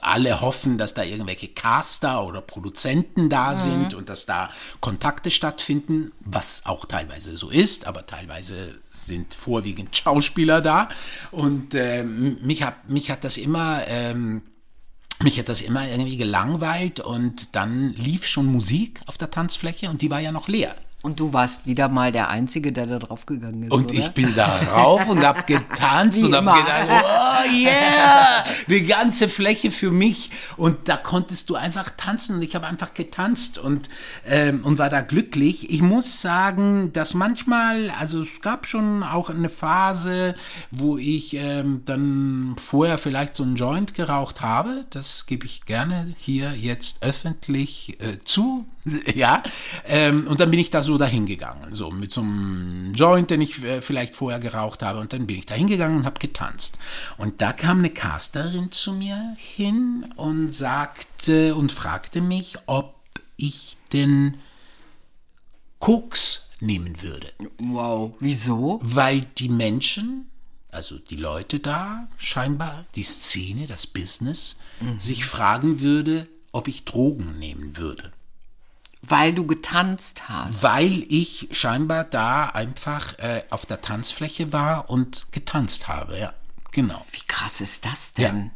[0.00, 6.12] alle hoffen, dass da irgendwelche Caster oder Produzenten da sind und dass da Kontakte stattfinden,
[6.20, 10.88] was auch teilweise so ist, aber teilweise sind vorwiegend Schauspieler da.
[11.30, 13.82] Und ähm, mich, hat, mich hat das immer...
[13.86, 14.42] Ähm,
[15.22, 20.02] mich hat das immer irgendwie gelangweilt und dann lief schon Musik auf der Tanzfläche und
[20.02, 20.74] die war ja noch leer.
[21.06, 23.94] Und du warst wieder mal der Einzige, der da drauf gegangen ist, Und oder?
[23.94, 26.60] ich bin da rauf und hab getanzt und hab immer.
[26.60, 30.32] gedacht, oh yeah, die ganze Fläche für mich.
[30.56, 33.88] Und da konntest du einfach tanzen und ich habe einfach getanzt und,
[34.26, 35.70] ähm, und war da glücklich.
[35.70, 40.34] Ich muss sagen, dass manchmal, also es gab schon auch eine Phase,
[40.72, 44.86] wo ich ähm, dann vorher vielleicht so einen Joint geraucht habe.
[44.90, 48.66] Das gebe ich gerne hier jetzt öffentlich äh, zu.
[49.16, 49.42] Ja,
[49.88, 53.40] ähm, und dann bin ich da so dahin gegangen, so mit so einem Joint, den
[53.40, 56.78] ich äh, vielleicht vorher geraucht habe, und dann bin ich da hingegangen und habe getanzt.
[57.18, 62.94] Und da kam eine Casterin zu mir hin und sagte und fragte mich, ob
[63.36, 64.36] ich denn
[65.78, 68.80] Koks nehmen würde Wow, wieso?
[68.82, 70.30] weil die Menschen,
[70.70, 74.60] also die Leute da, scheinbar, die Szene, das Business,
[74.98, 78.12] sich fragen würde, ob ich Drogen nehmen würde.
[79.08, 80.62] Weil du getanzt hast.
[80.62, 86.32] Weil ich scheinbar da einfach äh, auf der Tanzfläche war und getanzt habe, ja,
[86.72, 87.04] genau.
[87.12, 88.28] Wie krass ist das Ja.
[88.30, 88.50] denn?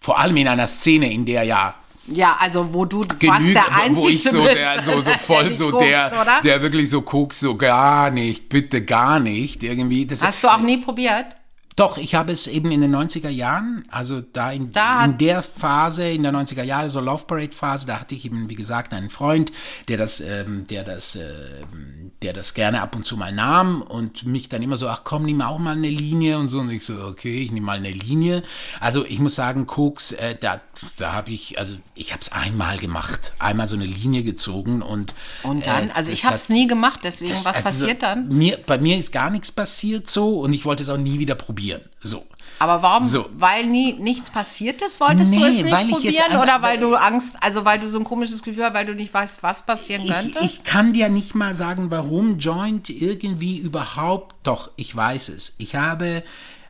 [0.00, 1.74] Vor allem in einer Szene, in der ja
[2.06, 5.52] Ja, also wo du genügend, der Einzige wo ich so bist, der, so, so voll
[5.52, 6.40] so guckst, der, oder?
[6.42, 10.04] der wirklich so guckt, so gar nicht, bitte gar nicht, irgendwie.
[10.06, 11.36] Das, Hast du auch nie probiert?
[11.76, 15.42] Doch, ich habe es eben in den 90er Jahren, also da in, Da in der
[15.42, 18.94] Phase, in der 90er Jahre, so Love Parade Phase, da hatte ich eben, wie gesagt,
[18.94, 19.50] einen Freund,
[19.88, 24.24] der das, ähm, der das, ähm, der das gerne ab und zu mal nahm und
[24.24, 26.60] mich dann immer so, ach komm, nimm auch mal eine Linie und so.
[26.60, 28.42] Und ich so, okay, ich nehme mal eine Linie.
[28.80, 30.60] Also ich muss sagen, Koks, äh, da,
[30.96, 35.14] da habe ich, also ich habe es einmal gemacht, einmal so eine Linie gezogen und
[35.42, 38.28] Und dann, äh, also ich habe es nie gemacht, deswegen, das- was also passiert dann?
[38.28, 41.34] Mir, bei mir ist gar nichts passiert so und ich wollte es auch nie wieder
[41.34, 41.82] probieren.
[42.00, 42.24] So.
[42.64, 43.04] Aber warum?
[43.06, 43.26] So.
[43.36, 46.24] Weil nie nichts passiert ist, wolltest du Nee, es nicht weil ich jetzt probieren?
[46.30, 48.94] einfach- oder weil du Angst, also weil du so ein komisches Gefühl hast, weil du
[48.94, 50.38] nicht weißt, was passieren könnte?
[50.40, 54.34] Ich, ich kann dir nicht mal sagen, warum Joint irgendwie überhaupt.
[54.44, 55.54] Doch, ich weiß es.
[55.58, 56.22] Ich habe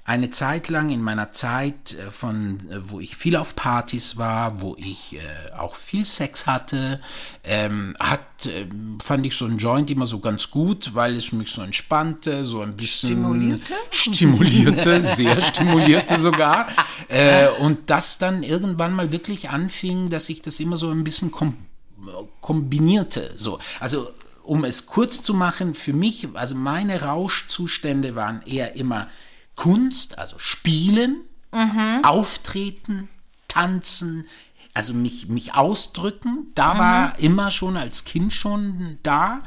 [0.06, 4.60] eine Zeit lang in meiner Zeit, äh, von, äh, wo ich viel auf Partys war,
[4.60, 7.00] wo ich äh, auch viel Sex hatte,
[7.42, 11.48] ähm, hat, ähm, fand ich so ein Joint immer so ganz gut, weil es mich
[11.48, 13.72] so entspannte, so ein bisschen Stimulierte?
[13.90, 16.68] stimulierte, sehr stimulierte sogar.
[17.08, 21.30] Äh, und das dann irgendwann mal wirklich anfing, dass ich das immer so ein bisschen
[21.30, 21.56] kom
[22.42, 23.32] kombinierte.
[23.34, 23.58] So.
[23.80, 24.10] Also
[24.42, 29.08] um es kurz zu machen, für mich, also meine Rauschzustände waren eher immer
[29.56, 31.22] Kunst, also Spielen,
[32.02, 33.08] Auftreten,
[33.48, 34.26] Tanzen,
[34.74, 36.48] also mich, mich ausdrücken.
[36.54, 39.42] Da war immer schon als Kind schon da.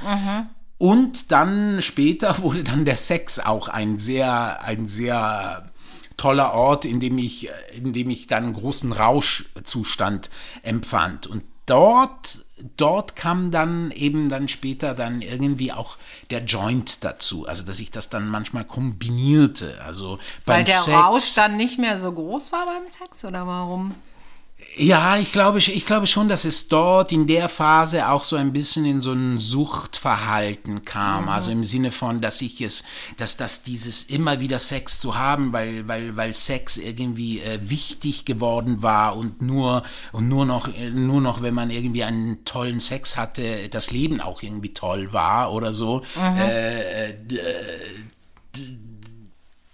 [0.78, 5.72] Und dann später wurde dann der Sex auch ein sehr, ein sehr
[6.16, 10.30] toller Ort, in dem ich, in dem ich dann einen großen Rauschzustand
[10.64, 11.28] empfand.
[11.28, 12.46] Und dort,
[12.78, 15.98] dort kam dann eben dann später dann irgendwie auch
[16.32, 17.46] der Joint dazu.
[17.48, 19.76] Also, dass ich das dann manchmal kombinierte.
[19.86, 23.94] Also, weil der Sex, Rausch dann nicht mehr so groß war beim Sex oder warum?
[24.76, 28.54] Ja, ich glaube, ich glaube schon, dass es dort in der Phase auch so ein
[28.54, 31.30] bisschen in so ein Suchtverhalten kam.
[31.30, 32.84] Also im Sinne von, dass ich es,
[33.18, 38.26] dass das dieses immer wieder Sex zu haben, weil, weil, weil Sex irgendwie äh, wichtig
[38.26, 42.80] geworden war und nur, und nur noch, äh, nur noch, wenn man irgendwie einen tollen
[42.80, 46.04] Sex hatte, das Leben auch irgendwie toll war oder so.
[46.38, 47.40] Äh, d-
[48.56, 48.78] d-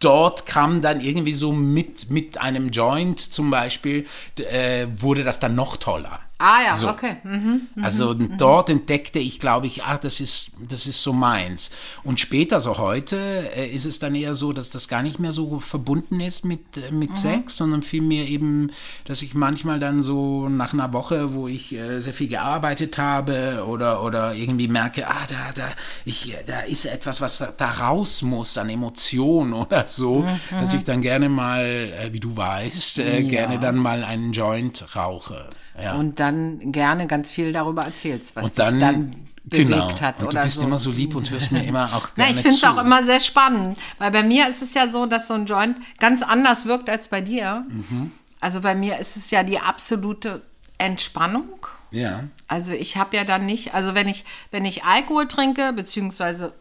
[0.04, 4.06] dort kam dann irgendwie so mit, mit einem Joint zum Beispiel,
[4.52, 6.20] äh, wurde das dann noch toller.
[6.40, 6.90] Ah ja, So.
[6.90, 7.18] okay.
[7.24, 7.62] Mhm.
[7.82, 11.72] Also dort entdeckte ich, glaube ich, ah, das ist, das ist so meins.
[12.04, 13.18] Und später, so heute,
[13.56, 16.78] äh, ist es dann eher so, dass das gar nicht mehr so verbunden ist mit,
[16.78, 18.72] äh, mit Sex, sondern vielmehr eben,
[19.06, 23.64] dass ich manchmal dann so nach einer Woche, wo ich äh, sehr viel gearbeitet habe
[23.66, 25.68] oder, oder irgendwie merke, ah, da, da,
[26.04, 30.84] ich, da ist etwas, was da, da raus muss an Emotionen oder so, dass ich
[30.84, 35.48] dann gerne mal, äh, wie du weißt, äh, gerne dann mal einen Joint rauche.
[35.82, 35.96] Ja.
[35.96, 39.12] Und dann gerne ganz viel darüber erzählst, was Und dann, dich dann
[39.44, 40.02] bewegt genau.
[40.02, 40.66] hat und du bist so.
[40.66, 43.04] immer so lieb und hörst mir immer auch Na, gerne ich finde es auch immer
[43.04, 46.66] sehr spannend, weil bei mir ist es ja so, dass so ein Joint ganz anders
[46.66, 47.66] wirkt als bei dir.
[47.68, 48.12] Mhm.
[48.40, 50.42] Also bei mir ist es ja die absolute
[50.78, 51.66] Entspannung.
[51.92, 52.24] Ja.
[52.48, 56.54] Also ich habe ja dann nicht, also wenn ich, wenn ich Alkohol trinke, beziehungsweise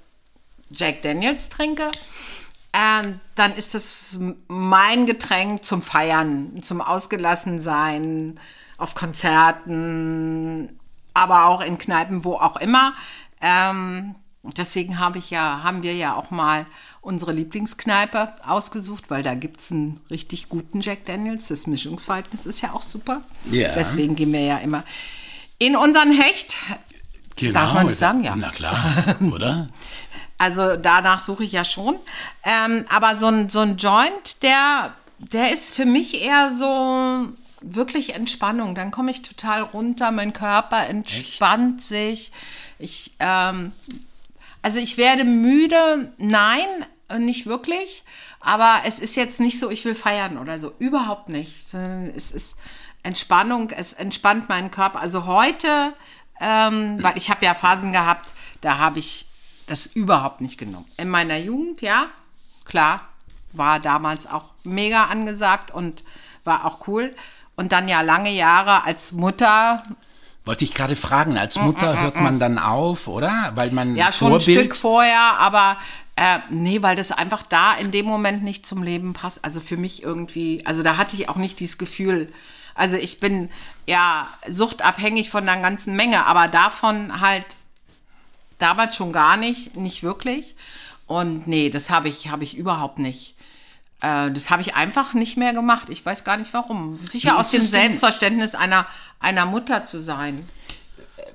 [0.71, 1.91] Jack Daniels trinke,
[2.73, 8.39] ähm, dann ist das mein Getränk zum Feiern, zum Ausgelassensein,
[8.83, 10.79] auf Konzerten,
[11.15, 12.93] aber auch in Kneipen, wo auch immer.
[13.41, 16.67] Ähm, deswegen habe ich ja, haben wir ja auch mal
[17.01, 21.49] unsere Lieblingskneipe ausgesucht, weil da gibt es einen richtig guten Jack Daniels.
[21.49, 23.23] Das Mischungsverhältnis ist ja auch super.
[23.51, 23.73] Ja.
[23.73, 24.85] Deswegen gehen wir ja immer
[25.59, 26.57] in unseren Hecht.
[27.37, 27.53] Genau.
[27.53, 28.35] Darf man nicht sagen, ja.
[28.37, 28.77] Na klar,
[29.33, 29.69] oder?
[30.39, 31.97] Also danach suche ich ja schon.
[32.45, 38.15] Ähm, aber so ein, so ein Joint, der, der ist für mich eher so wirklich
[38.15, 38.75] Entspannung.
[38.75, 42.33] Dann komme ich total runter, mein Körper entspannt sich.
[42.79, 43.73] Ich, ähm,
[44.63, 46.67] also ich werde müde, nein,
[47.19, 48.05] nicht wirklich.
[48.41, 50.73] Aber es ist jetzt nicht so, ich will feiern oder so.
[50.79, 51.69] Überhaupt nicht.
[51.69, 52.57] Sondern es ist
[53.03, 55.01] Entspannung, es entspannt meinen Körper.
[55.01, 55.95] Also heute,
[56.41, 59.27] ähm, weil ich habe ja Phasen gehabt, da habe ich
[59.67, 60.89] das überhaupt nicht genommen.
[60.97, 62.07] In meiner Jugend, ja,
[62.65, 63.09] klar,
[63.53, 66.03] war damals auch mega angesagt und
[66.45, 67.15] war auch cool.
[67.57, 69.83] Und dann ja lange Jahre als Mutter,
[70.45, 73.53] Wollte ich gerade fragen, als Mutter hört man dann auf, oder?
[73.55, 75.77] Weil man Mm, ja schon Vorbild, ein Stück vorher, aber
[76.17, 79.45] äh, nee, weil das einfach da in dem Moment nicht zum Leben passt.
[79.45, 82.33] Also für mich irgendwie, also da hatte ich auch nicht dieses Gefühl.
[82.75, 83.51] Also ich bin
[83.87, 87.45] ja suchtabhängig von einer ganzen Menge, aber davon halt
[88.59, 90.57] damals schon gar nicht, nicht wirklich.
[91.07, 93.35] Und nee, das habe ich, habe ich überhaupt nicht.
[94.03, 95.89] Äh, das habe ich einfach nicht mehr gemacht.
[95.89, 96.99] Ich weiß gar nicht warum.
[97.09, 98.87] Sicher aus dem Selbstverständnis einer,
[99.21, 100.47] einer Mutter zu sein.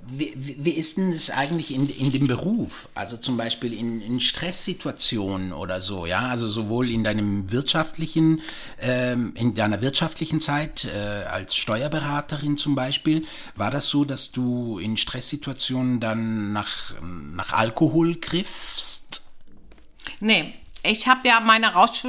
[0.10, 2.89] wie, wie ist denn es eigentlich in, in dem Beruf?
[2.93, 6.27] Also zum Beispiel in, in Stresssituationen oder so, ja?
[6.27, 8.41] Also sowohl in deinem wirtschaftlichen,
[8.82, 13.25] ähm, in deiner wirtschaftlichen Zeit äh, als Steuerberaterin zum Beispiel,
[13.56, 19.21] war das so, dass du in Stresssituationen dann nach, nach Alkohol griffst?
[20.19, 20.53] Nee,
[20.84, 22.06] ich habe ja meine Rausch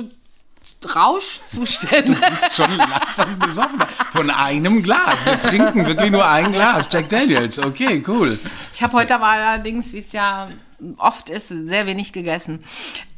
[0.84, 2.14] Rauschzustände.
[2.14, 3.80] Du bist schon langsam besoffen.
[4.12, 5.24] Von einem Glas.
[5.24, 6.88] Wir trinken wirklich nur ein Glas.
[6.92, 7.58] Jack Daniels.
[7.58, 8.38] Okay, cool.
[8.72, 10.48] Ich habe heute aber allerdings, wie es ja
[10.96, 12.64] oft ist, sehr wenig gegessen.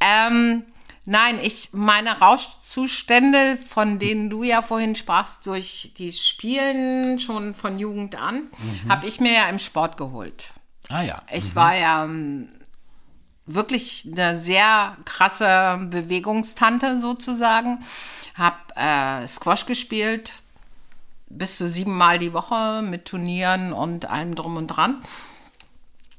[0.01, 0.65] Ähm,
[1.05, 7.79] nein, ich meine Rauschzustände, von denen du ja vorhin sprachst, durch die Spielen schon von
[7.79, 8.49] Jugend an,
[8.85, 8.91] mhm.
[8.91, 10.53] habe ich mir ja im Sport geholt.
[10.89, 11.23] Ah ja.
[11.33, 11.55] Ich mhm.
[11.57, 12.09] war ja
[13.55, 17.85] wirklich eine sehr krasse Bewegungstante sozusagen.
[18.37, 20.33] Hab äh, Squash gespielt,
[21.29, 25.03] bis zu siebenmal die Woche mit Turnieren und allem drum und dran.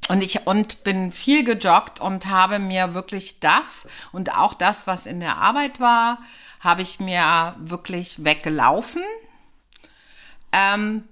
[0.08, 5.06] Und ich und bin viel gejoggt und habe mir wirklich das und auch das, was
[5.06, 6.18] in der Arbeit war,
[6.60, 9.02] habe ich mir wirklich weggelaufen.
[10.52, 11.04] Ähm,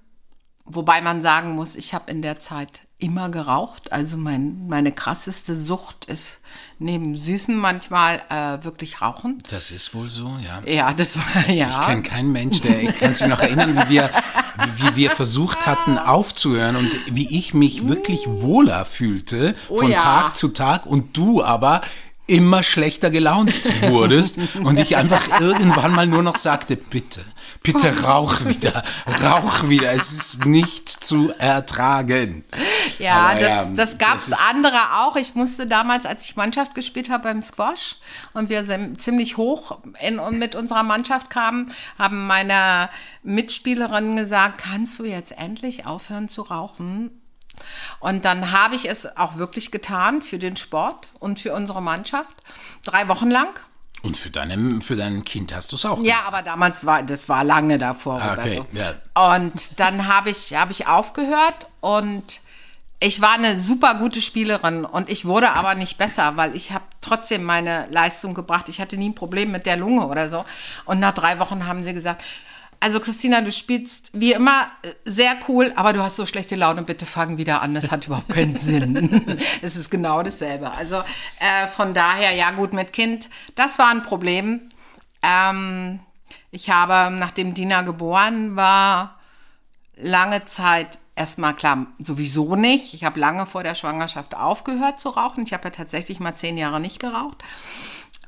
[0.64, 3.92] wobei man sagen muss, ich habe in der Zeit immer geraucht.
[3.92, 6.38] Also mein, meine krasseste Sucht ist
[6.78, 9.42] neben Süßen manchmal äh, wirklich Rauchen.
[9.50, 10.62] Das ist wohl so, ja.
[10.70, 11.68] Ja, das war ja.
[11.68, 14.10] Ich kenne keinen Mensch, der, ich kann sich noch erinnern, wie wir,
[14.76, 20.00] wie, wir versucht hatten aufzuhören und wie ich mich wirklich wohler fühlte oh, von ja.
[20.00, 21.82] Tag zu Tag und du aber
[22.30, 23.52] immer schlechter gelaunt
[23.90, 27.20] wurdest und ich einfach irgendwann mal nur noch sagte, bitte,
[27.62, 28.84] bitte rauch wieder,
[29.22, 32.44] rauch wieder, es ist nicht zu ertragen.
[32.98, 35.16] Ja, Aber, das, das gab es andere auch.
[35.16, 37.96] Ich musste damals, als ich Mannschaft gespielt habe beim Squash
[38.32, 38.64] und wir
[38.96, 42.90] ziemlich hoch in, mit unserer Mannschaft kamen, haben meine
[43.24, 47.19] Mitspielerinnen gesagt, kannst du jetzt endlich aufhören zu rauchen?
[48.00, 52.34] Und dann habe ich es auch wirklich getan für den Sport und für unsere Mannschaft.
[52.84, 53.48] Drei Wochen lang.
[54.02, 56.08] Und für, deinem, für dein Kind hast du es auch gemacht.
[56.08, 58.20] Ja, aber damals war, das war lange davor.
[58.22, 58.94] Ah, okay, ja.
[59.36, 62.40] Und dann habe ich, hab ich aufgehört und
[62.98, 66.84] ich war eine super gute Spielerin und ich wurde aber nicht besser, weil ich habe
[67.00, 68.68] trotzdem meine Leistung gebracht.
[68.68, 70.44] Ich hatte nie ein Problem mit der Lunge oder so.
[70.84, 72.22] Und nach drei Wochen haben sie gesagt,
[72.80, 74.70] also Christina, du spielst wie immer
[75.04, 78.30] sehr cool, aber du hast so schlechte Laune, bitte fang wieder an, das hat überhaupt
[78.30, 79.38] keinen Sinn.
[79.62, 80.70] es ist genau dasselbe.
[80.70, 81.02] Also
[81.38, 84.70] äh, von daher, ja gut, mit Kind, das war ein Problem.
[85.22, 86.00] Ähm,
[86.50, 89.20] ich habe, nachdem Dina geboren war,
[89.96, 92.94] lange Zeit erstmal klar, sowieso nicht.
[92.94, 95.44] Ich habe lange vor der Schwangerschaft aufgehört zu rauchen.
[95.44, 97.44] Ich habe ja tatsächlich mal zehn Jahre nicht geraucht.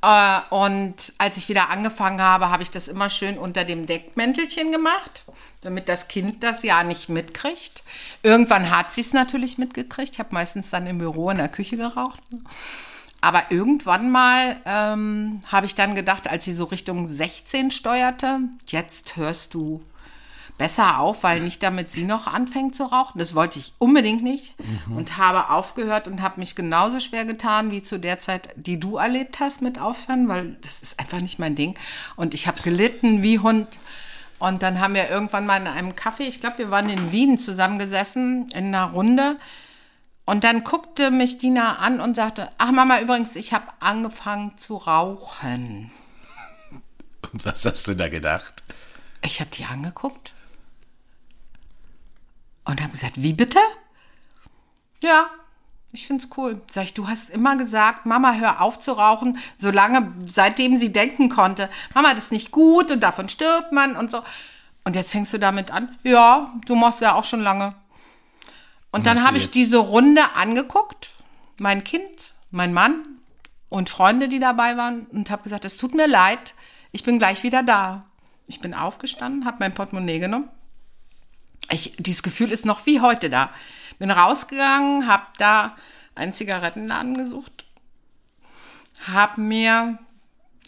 [0.02, 4.72] Äh, und als ich wieder angefangen habe, habe ich das immer schön unter dem Deckmäntelchen
[4.72, 5.22] gemacht,
[5.60, 7.84] damit das Kind das ja nicht mitkriegt.
[8.22, 10.14] Irgendwann hat sie es natürlich mitgekriegt.
[10.14, 12.20] Ich habe meistens dann im Büro in der Küche geraucht.
[13.20, 19.16] Aber irgendwann mal ähm, habe ich dann gedacht, als sie so Richtung 16 steuerte, jetzt
[19.16, 19.80] hörst du
[20.62, 23.18] besser auf, weil nicht damit sie noch anfängt zu rauchen.
[23.18, 24.96] Das wollte ich unbedingt nicht mhm.
[24.96, 28.96] und habe aufgehört und habe mich genauso schwer getan wie zu der Zeit, die du
[28.96, 31.77] erlebt hast mit Aufhören, weil das ist einfach nicht mein Ding.
[32.14, 33.66] Und ich habe gelitten wie Hund.
[34.38, 37.38] Und dann haben wir irgendwann mal in einem Café, ich glaube, wir waren in Wien
[37.38, 39.38] zusammengesessen in einer Runde.
[40.27, 44.77] Und dann guckte mich Dina an und sagte, ach Mama, übrigens, ich habe angefangen zu
[44.77, 45.90] rauchen.
[47.33, 48.62] Und was hast du da gedacht?
[49.25, 50.35] Ich habe die angeguckt
[52.64, 53.59] und habe gesagt, wie bitte?
[55.03, 55.27] Ja,
[55.92, 56.61] ich finde es cool.
[56.70, 61.29] Sag ich, du hast immer gesagt, Mama, hör auf zu rauchen, solange, seitdem sie denken
[61.29, 64.22] konnte, Mama, das ist nicht gut und davon stirbt man und so.
[64.85, 65.96] Und jetzt fängst du damit an?
[66.03, 67.75] Ja, du machst ja auch schon lange.
[68.90, 71.11] Und dann habe ich diese Runde angeguckt,
[71.59, 73.05] mein Kind, mein Mann
[73.68, 76.55] und Freunde, die dabei waren, und habe gesagt, es tut mir leid,
[76.90, 78.05] ich bin gleich wieder da.
[78.46, 80.48] Ich bin aufgestanden, habe mein Portemonnaie genommen
[81.70, 83.51] ich, dieses Gefühl ist noch wie heute da.
[83.98, 85.77] Bin rausgegangen, habe da
[86.14, 87.64] einen Zigarettenladen gesucht,
[89.07, 89.98] habe mir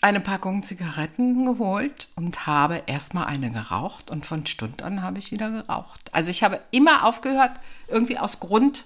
[0.04, 5.30] eine Packung Zigaretten geholt und habe erstmal eine geraucht und von Stund an habe ich
[5.30, 6.12] wieder geraucht.
[6.12, 7.52] Also ich habe immer aufgehört,
[7.88, 8.84] irgendwie aus Grund,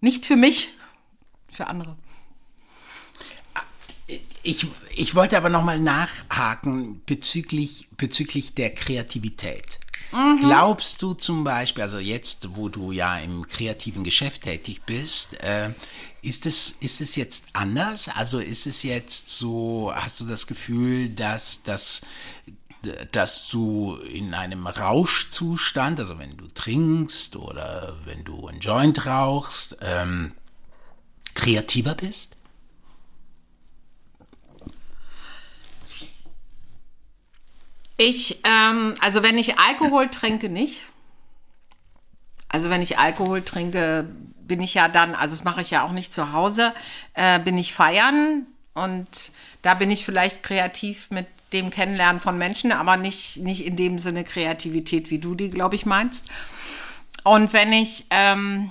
[0.00, 0.72] nicht für mich,
[1.48, 1.96] für andere.
[4.42, 9.78] Ich, ich wollte aber nochmal nachhaken bezüglich, bezüglich der Kreativität.
[10.12, 10.40] Mhm.
[10.40, 15.72] Glaubst du zum Beispiel, also jetzt, wo du ja im kreativen Geschäft tätig bist, äh,
[16.22, 18.08] ist es, ist es jetzt anders?
[18.08, 22.02] Also ist es jetzt so, hast du das Gefühl, dass das
[23.10, 29.78] dass du in einem Rauschzustand, also wenn du trinkst oder wenn du ein Joint rauchst,
[29.80, 30.32] ähm,
[31.34, 32.35] kreativer bist?
[37.96, 40.82] Ich, ähm, also wenn ich Alkohol trinke, nicht.
[42.48, 44.08] Also wenn ich Alkohol trinke,
[44.40, 46.74] bin ich ja dann, also das mache ich ja auch nicht zu Hause,
[47.14, 49.32] äh, bin ich feiern und
[49.62, 53.98] da bin ich vielleicht kreativ mit dem Kennenlernen von Menschen, aber nicht, nicht in dem
[53.98, 56.26] Sinne Kreativität, wie du die, glaube ich, meinst.
[57.24, 58.70] Und wenn ich, ähm,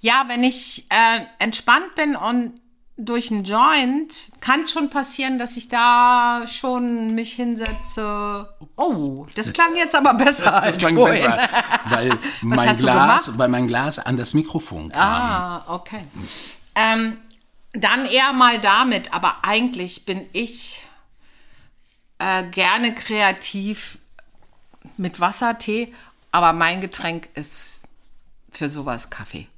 [0.00, 2.60] ja, wenn ich äh, entspannt bin und
[2.96, 8.48] durch einen Joint kann es schon passieren, dass ich da schon mich hinsetze.
[8.76, 11.24] Oh, das klang jetzt aber besser Das als klang vorhin.
[11.30, 11.48] besser,
[11.86, 15.00] weil mein Glas, weil mein Glas an das Mikrofon kam.
[15.00, 16.02] Ah, okay.
[16.76, 17.16] Ähm,
[17.72, 20.80] dann eher mal damit, aber eigentlich bin ich
[22.20, 23.98] äh, gerne kreativ
[24.96, 25.92] mit Wasser, Tee,
[26.30, 27.82] aber mein Getränk ist
[28.52, 29.48] für sowas Kaffee.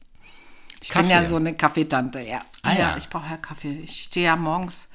[0.87, 1.15] Ich bin Kaffee?
[1.15, 2.39] ja so eine Kaffeetante, ja.
[2.63, 2.95] Ah, ja.
[2.97, 3.81] ich brauche ja Kaffee.
[3.83, 4.87] Ich stehe ja morgens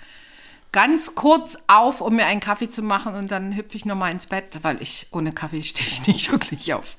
[0.72, 4.26] ganz kurz auf, um mir einen Kaffee zu machen und dann hüpfe ich nochmal ins
[4.26, 6.96] Bett, weil ich ohne Kaffee stehe ich nicht wirklich auf.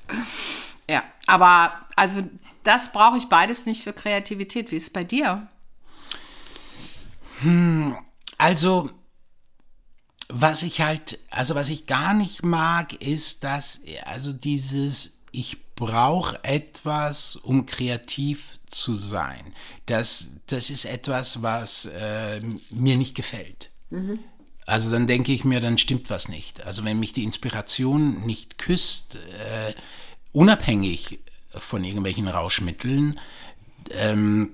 [0.87, 2.21] Ja, aber also
[2.63, 4.69] das brauche ich beides nicht für Kreativität.
[4.69, 5.47] Wie ist es bei dir?
[8.37, 8.91] Also,
[10.29, 16.43] was ich halt, also was ich gar nicht mag, ist, dass, also dieses, ich brauche
[16.43, 19.53] etwas, um kreativ zu sein.
[19.85, 23.71] Das, das ist etwas, was äh, mir nicht gefällt.
[24.65, 26.63] Also dann denke ich mir, dann stimmt was nicht.
[26.65, 29.73] Also wenn mich die Inspiration nicht küsst, äh,
[30.31, 31.19] unabhängig
[31.49, 33.19] von irgendwelchen Rauschmitteln,
[33.91, 34.51] ähm,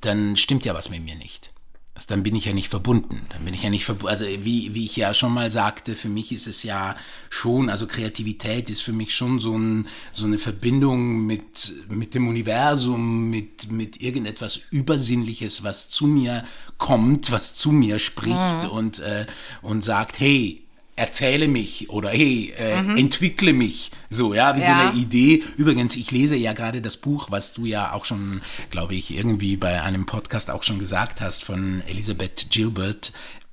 [0.00, 1.52] dann stimmt ja was mit mir nicht.
[1.96, 3.22] Also dann bin ich ja nicht verbunden.
[3.30, 4.10] Dann bin ich ja nicht verbunden.
[4.10, 6.94] Also wie, wie ich ja schon mal sagte, für mich ist es ja
[7.30, 12.28] schon, also Kreativität ist für mich schon so, ein, so eine Verbindung mit, mit dem
[12.28, 16.44] Universum, mit, mit irgendetwas Übersinnliches, was zu mir
[16.76, 19.24] kommt, was zu mir spricht und, äh,
[19.62, 20.65] und sagt, hey,
[20.96, 23.90] erzähle mich oder hey, äh, entwickle mich.
[24.08, 24.88] So, ja, wie so Ja.
[24.90, 25.42] eine Idee.
[25.56, 28.40] Übrigens, ich lese ja gerade das Buch, was du ja auch schon,
[28.70, 33.12] glaube ich, irgendwie bei einem Podcast auch schon gesagt hast von Elisabeth Gilbert,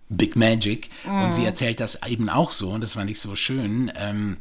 [0.10, 0.90] Big Magic.
[1.06, 3.92] Und sie erzählt das eben auch so, und das fand ich so schön.
[3.96, 4.38] Ähm,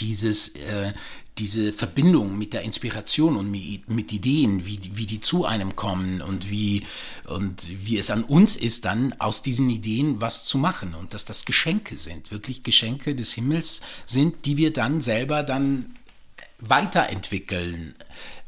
[0.00, 0.92] dieses, äh,
[1.38, 6.50] diese Verbindung mit der Inspiration und mit, Ideen, wie, wie die zu einem kommen und
[6.50, 6.84] wie,
[7.26, 11.24] und wie es an uns ist, dann aus diesen Ideen was zu machen und dass
[11.24, 15.94] das Geschenke sind, wirklich Geschenke des Himmels sind, die wir dann selber dann
[16.58, 17.94] weiterentwickeln.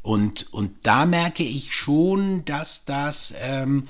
[0.01, 3.87] Und, und da merke ich schon, dass das, ähm,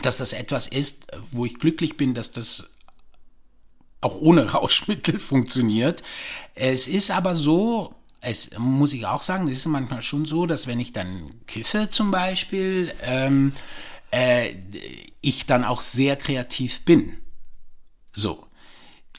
[0.00, 2.71] dass das etwas ist, wo ich glücklich bin, dass das
[4.02, 6.02] auch ohne Rauschmittel funktioniert.
[6.54, 10.66] Es ist aber so, es muss ich auch sagen, es ist manchmal schon so, dass
[10.66, 13.52] wenn ich dann kiffe zum Beispiel, ähm,
[14.10, 14.54] äh,
[15.22, 17.16] ich dann auch sehr kreativ bin.
[18.12, 18.46] So.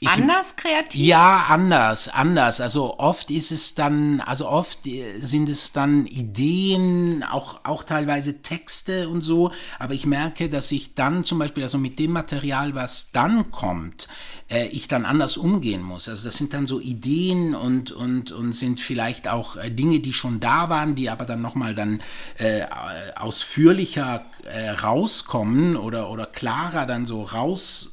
[0.04, 1.00] Ich, Anders kreativ?
[1.02, 2.60] ja, anders, anders.
[2.60, 8.42] Also oft ist es dann, also oft äh, sind es dann Ideen, auch, auch teilweise
[8.42, 9.54] Texte und so.
[9.80, 14.10] Aber ich merke, dass ich dann zum Beispiel, also mit dem Material, was dann kommt,
[14.50, 16.10] äh, ich dann anders umgehen muss.
[16.10, 20.12] Also das sind dann so Ideen und, und, und sind vielleicht auch äh, Dinge, die
[20.12, 22.02] schon da waren, die aber dann nochmal dann
[22.40, 22.66] äh,
[23.16, 27.93] ausführlicher äh, rauskommen oder, oder klarer dann so raus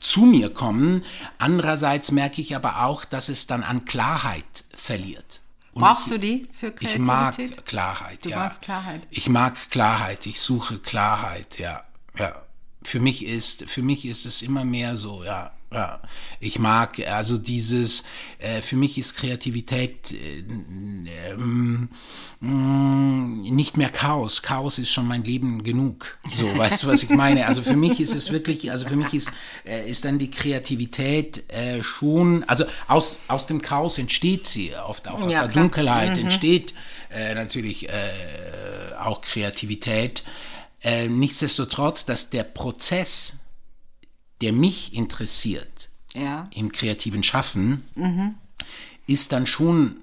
[0.00, 1.04] zu mir kommen.
[1.38, 5.40] Andererseits merke ich aber auch, dass es dann an Klarheit verliert.
[5.72, 7.66] Und Brauchst ich, du die für ich mag Kreativität?
[7.66, 8.38] Klarheit, Du ja.
[8.38, 9.02] magst Klarheit.
[9.10, 11.84] Ich mag Klarheit, ich suche Klarheit, ja.
[12.18, 12.42] Ja.
[12.82, 15.52] Für mich ist, für mich ist es immer mehr so, ja.
[15.70, 16.00] Ja,
[16.40, 18.04] ich mag also dieses,
[18.38, 20.42] äh, für mich ist Kreativität äh,
[21.32, 21.90] ähm,
[22.40, 24.40] nicht mehr Chaos.
[24.40, 26.18] Chaos ist schon mein Leben genug.
[26.30, 27.46] So, weißt du, was ich meine?
[27.46, 29.30] Also für mich ist es wirklich, also für mich ist,
[29.66, 35.06] äh, ist dann die Kreativität äh, schon, also aus, aus dem Chaos entsteht sie, oft
[35.06, 35.64] auch aus Ja, der klar.
[35.64, 36.72] Dunkelheit entsteht
[37.10, 37.92] äh, natürlich äh,
[38.98, 40.22] auch Kreativität.
[40.82, 43.40] Äh, nichtsdestotrotz, dass der Prozess,
[44.40, 46.48] der mich interessiert Ja.
[46.54, 47.84] im kreativen Schaffen,
[49.06, 49.96] ist dann schon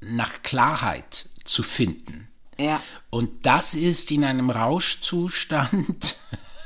[0.00, 2.28] nach Klarheit zu finden.
[2.58, 2.82] Ja.
[3.10, 6.16] Und das ist in einem Rauschzustand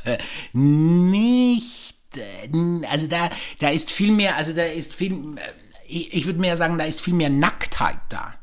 [0.53, 5.41] nicht, äh, also da, da ist viel mehr, also da ist viel, äh,
[5.87, 8.35] ich, ich würde mehr sagen, da ist viel mehr Nacktheit da.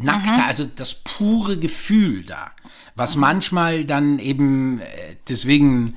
[0.00, 2.52] Nacktheit, also das pure Gefühl da,
[2.94, 5.96] was manchmal dann eben, äh, deswegen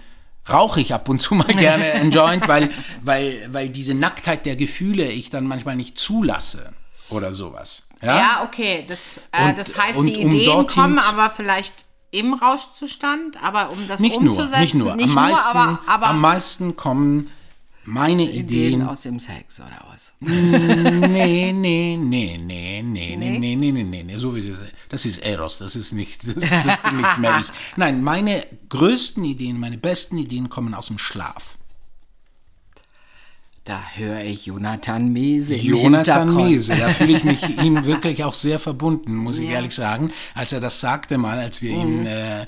[0.51, 2.69] rauche ich ab und zu mal gerne ein Joint, weil,
[3.03, 6.71] weil, weil diese Nacktheit der Gefühle ich dann manchmal nicht zulasse
[7.09, 7.87] oder sowas.
[8.01, 8.85] Ja, Ja, okay.
[8.87, 13.41] Das, äh, Und- das heißt, und die um Ideen dorthin kommen aber vielleicht im Rauschzustand,
[13.41, 14.95] aber um das nicht nur, umzusetzen, nicht nur.
[14.95, 17.31] nicht am, meisten, aber, aber am meisten kommen
[17.83, 18.81] meine Ideen Ideen.
[18.83, 20.13] aus dem Sex oder was?
[20.21, 24.59] Nee, nee, nee, nee, nee, nee, nee, nee, nee, nee, nee, so wie das,
[24.89, 27.47] das ist Eros, das ist nicht, das ist nicht mehr ich.
[27.77, 31.57] Nein, meine größten Ideen, meine besten Ideen kommen aus dem Schlaf.
[33.63, 36.33] Da höre ich Jonathan Mese Jonathan.
[36.33, 39.49] Mese, da fühle ich mich ihm wirklich auch sehr verbunden, muss ich Ja.
[39.51, 39.55] Mhm.
[39.55, 40.11] ehrlich sagen.
[40.33, 42.47] Als er das sagte mal, als wir ihn äh,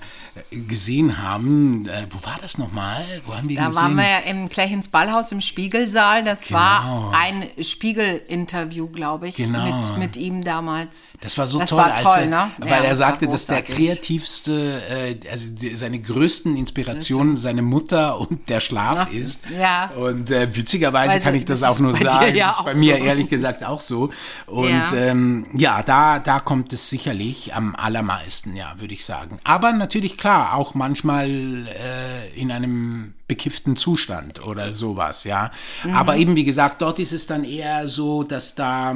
[0.52, 3.06] gesehen haben, äh, wo war das nochmal?
[3.26, 3.82] Wo haben wir Da gesehen?
[3.82, 6.24] waren wir ja im Klechens Ballhaus im Spiegelsaal.
[6.24, 6.60] Das Genau.
[6.60, 9.64] war ein Spiegel-Interview, glaube ich, Genau.
[9.90, 11.14] mit, mit ihm damals.
[11.22, 12.52] Das war so das toll, war toll, er, ne?
[12.60, 17.62] weil Ja, er das sagte, dass der kreativste, äh, also die, seine größten Inspirationen seine
[17.62, 19.44] Mutter und der Schlaf ist.
[19.58, 19.92] ja.
[19.92, 22.36] Und äh, witzigerweise Also, kann ich das, das auch nur sagen.
[22.36, 23.04] ja das ist bei mir so.
[23.04, 24.10] ehrlich gesagt auch so.
[24.48, 24.94] Und Ja.
[24.94, 29.40] ähm, ja, da, da kommt es sicherlich am allermeisten, ja, würde ich sagen.
[29.44, 31.28] Aber natürlich klar, auch manchmal
[31.68, 35.52] äh, in einem bekifften Zustand oder sowas, ja.
[35.84, 35.96] Mhm.
[35.96, 38.96] Aber eben wie gesagt, dort ist es dann eher so, dass da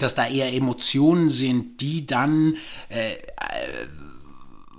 [0.00, 2.56] dass da eher Emotionen sind, die dann
[2.88, 3.16] äh, äh,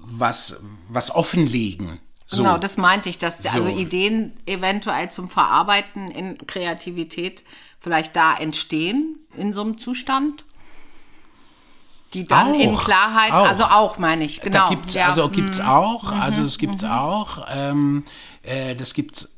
[0.01, 1.99] was, was offenlegen.
[2.25, 2.43] So.
[2.43, 3.69] Genau, das meinte ich, dass also So.
[3.69, 7.45] Ideen eventuell zum Verarbeiten in Kreativität
[7.79, 10.43] vielleicht da entstehen in so einem Zustand.
[12.13, 13.47] Die dann in Auch, Klarheit, auch.
[13.47, 14.65] also auch meine ich, genau.
[14.65, 15.07] Da gibt's, ja.
[15.07, 16.21] also gibt's auch, Mhm.
[16.21, 18.03] also es gibt's auch, ähm,
[18.43, 19.32] äh, das gibt's,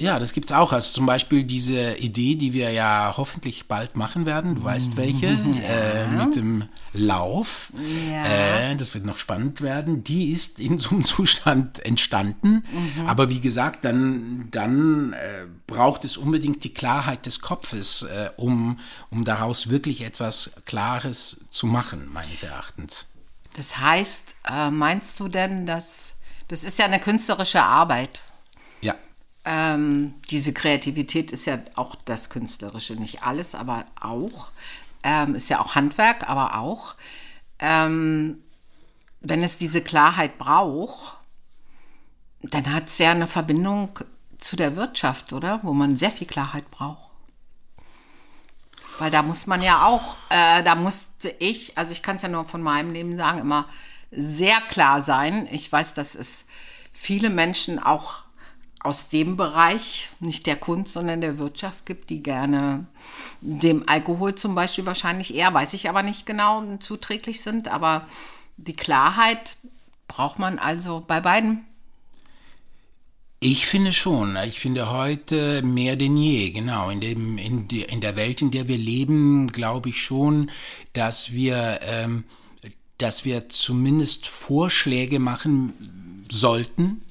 [0.00, 0.72] ja, das gibt's auch.
[0.72, 5.26] Also zum Beispiel diese Idee, die wir ja hoffentlich bald machen werden, du weißt welche,
[5.66, 7.72] äh, mit dem Lauf.
[8.08, 8.24] Ja.
[8.24, 10.04] Äh, das wird noch spannend werden.
[10.04, 12.64] Die ist in so einem Zustand entstanden.
[12.70, 13.08] Mhm.
[13.08, 18.78] Aber wie gesagt, dann, dann äh, braucht es unbedingt die Klarheit des Kopfes, äh, um,
[19.10, 23.08] um daraus wirklich etwas Klares zu machen, meines Erachtens.
[23.54, 26.14] Das heißt, äh, meinst du denn, dass
[26.48, 28.20] das ist ja eine künstlerische Arbeit?
[29.50, 34.50] Ähm, diese Kreativität ist ja auch das Künstlerische, nicht alles, aber auch.
[35.02, 36.96] Ähm, ist ja auch Handwerk, aber auch.
[37.58, 38.42] Ähm,
[39.22, 41.16] wenn es diese Klarheit braucht,
[42.42, 43.98] dann hat es ja eine Verbindung
[44.36, 45.60] zu der Wirtschaft, oder?
[45.62, 47.10] Wo man sehr viel Klarheit braucht.
[48.98, 52.28] Weil da muss man ja auch, äh, da musste ich, also ich kann es ja
[52.28, 53.66] nur von meinem Leben sagen, immer
[54.10, 55.48] sehr klar sein.
[55.50, 56.44] Ich weiß, dass es
[56.92, 58.27] viele Menschen auch
[58.80, 62.86] aus dem Bereich, nicht der Kunst, sondern der Wirtschaft gibt, die gerne
[63.40, 67.68] dem Alkohol zum Beispiel wahrscheinlich eher, weiß ich aber nicht genau, zuträglich sind.
[67.68, 68.06] Aber
[68.56, 69.56] die Klarheit
[70.06, 71.64] braucht man also bei beiden.
[73.40, 74.36] Ich finde schon.
[74.46, 76.90] Ich finde heute mehr denn je, genau.
[76.90, 80.50] In, dem, in, die, in der Welt, in der wir leben, glaube ich schon,
[80.92, 82.24] dass wir, ähm,
[82.96, 87.02] dass wir zumindest Vorschläge machen sollten,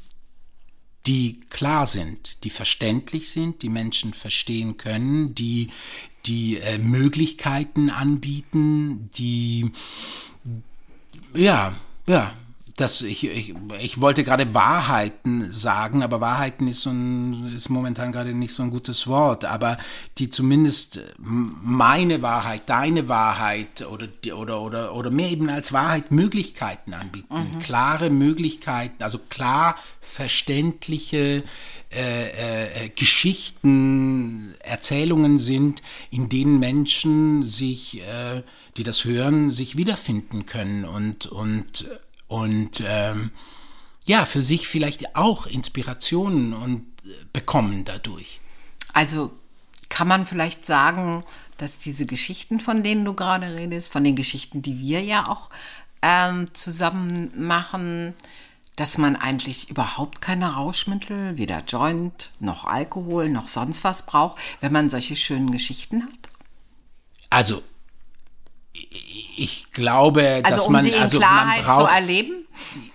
[1.08, 5.70] die klar sind, die verständlich sind, die Menschen verstehen können, die,
[6.26, 9.72] die äh, Möglichkeiten anbieten, die
[11.34, 11.76] ja,
[12.08, 12.34] ja.
[12.78, 18.12] Das, ich, ich, ich wollte gerade Wahrheiten sagen, aber Wahrheiten ist, so ein, ist momentan
[18.12, 19.80] gerade nicht so ein gutes Wort, aber
[20.20, 26.94] die zumindest meine Wahrheit, deine Wahrheit oder, oder, oder, oder mehr eben als Wahrheit Möglichkeiten
[26.94, 27.60] anbieten.
[27.64, 31.44] Klare Möglichkeiten, also klar verständliche
[31.90, 38.44] äh, äh, Geschichten, Erzählungen sind, in denen Menschen sich, äh,
[38.76, 41.90] die das hören, sich wiederfinden können und, und,
[42.28, 43.32] und ähm,
[44.06, 48.40] ja, für sich vielleicht auch Inspirationen und äh, bekommen dadurch.
[48.94, 49.32] Also
[49.90, 51.24] kann man vielleicht sagen,
[51.58, 55.50] dass diese Geschichten, von denen du gerade redest, von den Geschichten, die wir ja auch
[56.02, 58.14] ähm, zusammen machen,
[58.76, 64.72] dass man eigentlich überhaupt keine Rauschmittel, weder Joint noch Alkohol noch sonst was braucht, wenn
[64.72, 66.30] man solche schönen Geschichten hat?
[67.30, 67.64] Also
[69.38, 72.48] ich- glaube, Also dass um man sie in also Klarheit man braucht, zu erleben?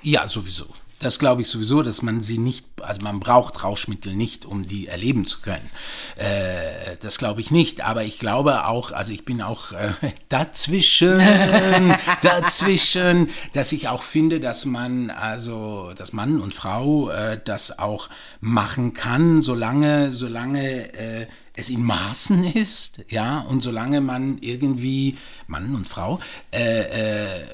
[0.03, 0.66] Ja, sowieso.
[0.99, 4.87] Das glaube ich sowieso, dass man sie nicht, also man braucht Rauschmittel nicht, um die
[4.87, 5.68] erleben zu können.
[6.16, 7.85] Äh, das glaube ich nicht.
[7.85, 9.93] Aber ich glaube auch, also ich bin auch äh,
[10.28, 11.18] dazwischen,
[12.22, 18.09] dazwischen, dass ich auch finde, dass man, also, dass Mann und Frau äh, das auch
[18.41, 25.74] machen kann, solange, solange äh, es in Maßen ist, ja, und solange man irgendwie, Mann
[25.74, 26.20] und Frau,
[26.53, 27.46] äh, äh,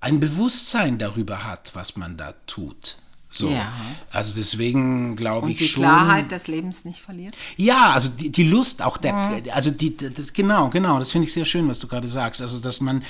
[0.00, 2.98] ein Bewusstsein darüber hat, was man da tut.
[3.30, 3.50] So.
[3.50, 3.72] Ja.
[4.10, 5.82] Also deswegen glaube Und ich die schon.
[5.82, 7.36] Klarheit des Lebens nicht verliert.
[7.56, 11.32] Ja, also die, die Lust auch der, also die, das, genau, genau, das finde ich
[11.34, 12.40] sehr schön, was du gerade sagst.
[12.40, 13.04] Also dass man,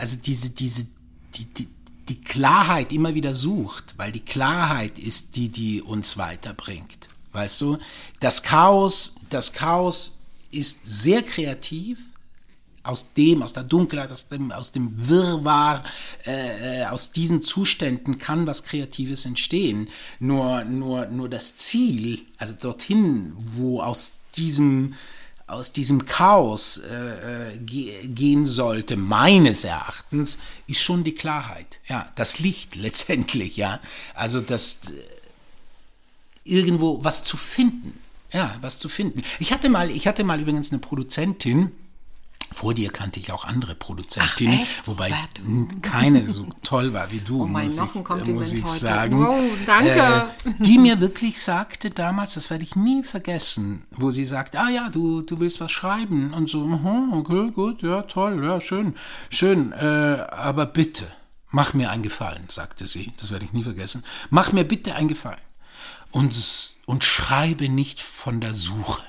[0.00, 0.86] also diese, diese,
[1.36, 1.68] die, die,
[2.08, 7.09] die Klarheit immer wieder sucht, weil die Klarheit ist die, die uns weiterbringt.
[7.32, 7.78] Weißt du?
[8.18, 11.98] Das Chaos, das Chaos ist sehr kreativ,
[12.82, 15.84] aus dem, aus der Dunkelheit, aus dem, aus dem Wirrwarr,
[16.26, 19.88] äh, äh, aus diesen Zuständen kann was Kreatives entstehen.
[20.18, 24.94] Nur, nur, nur das Ziel, also dorthin, wo aus diesem,
[25.46, 31.80] aus diesem Chaos äh, äh, ge gehen sollte, meines Erachtens, ist schon die Klarheit.
[31.86, 33.80] Ja, das Licht letztendlich, ja.
[34.14, 34.80] Also das
[36.44, 37.98] irgendwo was zu finden.
[38.32, 39.22] Ja, was zu finden.
[39.40, 41.72] Ich hatte mal, ich hatte mal übrigens eine Produzentin,
[42.52, 45.42] vor dir kannte ich auch andere Produzentinnen, Ach, wobei Roberto?
[45.46, 48.52] n- keine so toll war wie du, Oh mein, muss, noch ein ich, Kompliment muss
[48.52, 48.78] ich heute.
[48.78, 49.18] sagen.
[49.24, 50.30] Wow, danke.
[50.44, 54.68] Äh, die mir wirklich sagte damals, das werde ich nie vergessen, wo sie sagt, ah
[54.68, 58.94] ja, du, du willst was schreiben und so, aha, okay, gut, ja, toll, ja, schön,
[59.30, 61.06] schön, äh, aber bitte,
[61.50, 65.08] mach mir einen Gefallen, sagte sie, das werde ich nie vergessen, mach mir bitte einen
[65.08, 65.38] Gefallen
[66.12, 66.34] und,
[66.86, 69.02] und schreibe nicht von der Suche.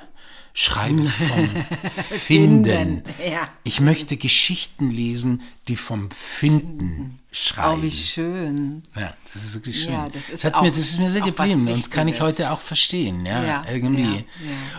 [0.54, 1.50] Schreibe vom
[2.10, 2.66] Finden.
[2.66, 3.48] Finden, ja.
[3.64, 7.82] Ich möchte Geschichten lesen, die vom Finden Oh, schreiben.
[7.84, 8.84] wie schön.
[8.94, 9.94] Ja, das ist wirklich schön.
[9.94, 12.52] Ja, das ist hat auch- mir, das ist mir sehr geblieben und kann ich heute
[12.52, 14.26] auch verstehen, ja, Ja, irgendwie.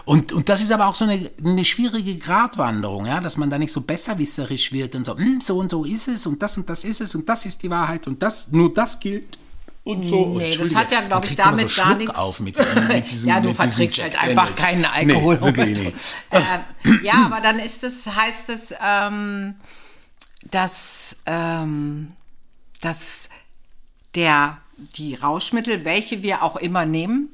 [0.05, 3.57] Und, und das ist aber auch so eine, eine schwierige Gratwanderung, ja, dass man da
[3.59, 6.69] nicht so besserwisserisch wird und so, "Hm, so und so ist es und das und
[6.69, 9.39] das ist es und das ist die Wahrheit und das, nur das gilt.
[9.85, 10.39] Und so.
[10.39, 13.11] Nee, das hat ja, man glaub ich, damit so gar nichts- auf mit diesem, mit
[13.11, 15.37] diesem, ja, du verträgst halt einfach keinen Alkohol.
[15.37, 16.17] Nee, wirklich nicht.
[16.31, 16.41] äh,
[17.03, 19.57] ja, aber dann ist es, heißt es, ähm,
[20.51, 22.13] dass, ähm,
[22.81, 23.29] dass
[24.15, 24.59] der,
[24.97, 27.31] die Rauschmittel, welche wir auch immer nehmen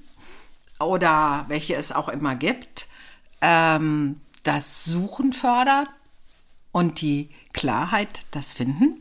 [0.81, 2.87] oder welche es auch immer gibt,
[3.43, 5.89] ähm, das Suchen fördert
[6.73, 9.01] und die Klarheit, das Finden.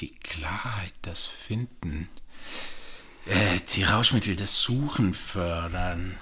[0.00, 2.08] Die Klarheit, das Finden.
[3.26, 6.16] Äh, die Rauschmittel, das Suchen fördern.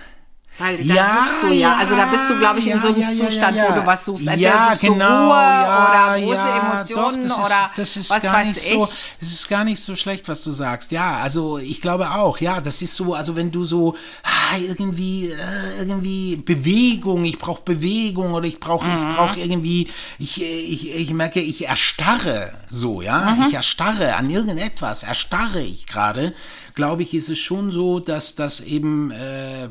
[0.59, 3.11] Weil da suchst du ja, also da bist du, glaube ich, in so einem ja,
[3.11, 3.71] ja, Zustand, ja, ja.
[3.77, 4.27] wo du was suchst.
[4.27, 7.97] Entweder ja, suchst genau, Ruhe ja, oder große ja, Emotionen doch, das oder ist, das
[7.97, 8.73] ist was gar weiß nicht ich.
[8.73, 8.89] so,
[9.21, 10.91] es ist gar nicht so schlecht, was du sagst.
[10.91, 13.95] Ja, also ich glaube auch, ja, das ist so, also wenn du so
[14.25, 19.09] ah, irgendwie äh, irgendwie Bewegung, ich brauche Bewegung oder ich brauche Mhm.
[19.11, 19.89] ich brauche irgendwie
[20.19, 23.45] ich, ich ich merke, ich erstarre so, ja, Mhm.
[23.49, 26.35] ich erstarre an irgendetwas, erstarre ich gerade.
[26.75, 29.69] Glaube ich, ist es schon so, dass das eben äh,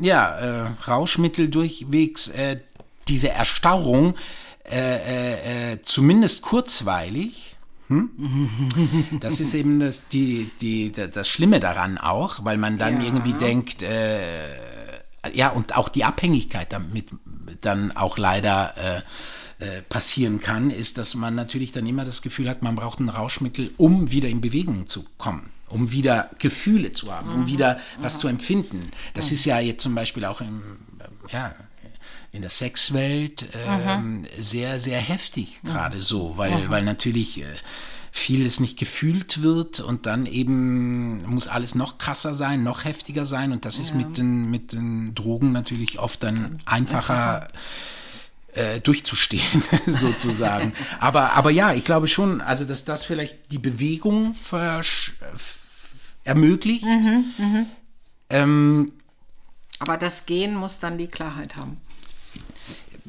[0.00, 2.60] ja, äh, Rauschmittel durchwegs äh,
[3.08, 4.14] diese Erstarrung
[4.70, 7.56] äh, äh, äh, zumindest kurzweilig.
[7.88, 8.10] Hm?
[9.20, 13.06] Das ist eben das, die, die, da- das Schlimme daran auch, weil man dann Ja.
[13.06, 14.18] irgendwie denkt, äh,
[15.34, 17.06] ja, und auch die Abhängigkeit damit
[17.60, 22.62] dann auch leider äh, passieren kann, ist, dass man natürlich dann immer das Gefühl hat,
[22.62, 27.30] man braucht ein Rauschmittel, um wieder in Bewegung zu kommen, um wieder Gefühle zu haben,
[27.32, 28.90] um wieder was zu empfinden.
[29.14, 30.78] Das ist ja jetzt zum Beispiel auch im,
[31.32, 31.54] ja,
[32.30, 33.46] in der Sexwelt
[33.88, 37.44] ähm, sehr, sehr heftig gerade so, weil, weil natürlich äh,
[38.10, 43.52] vieles nicht gefühlt wird und dann eben muss alles noch krasser sein, noch heftiger sein
[43.52, 47.48] und das ist mit, den, mit den Drogen natürlich oft dann einfacher.
[48.54, 50.74] äh, durchzustehen, sozusagen.
[51.00, 55.12] aber, aber ja, ich glaube schon, also dass das vielleicht die Bewegung versch-
[56.24, 56.84] ermöglicht.
[58.30, 58.92] Ähm,
[59.78, 61.78] Aber das Gehen muss dann die Klarheit haben.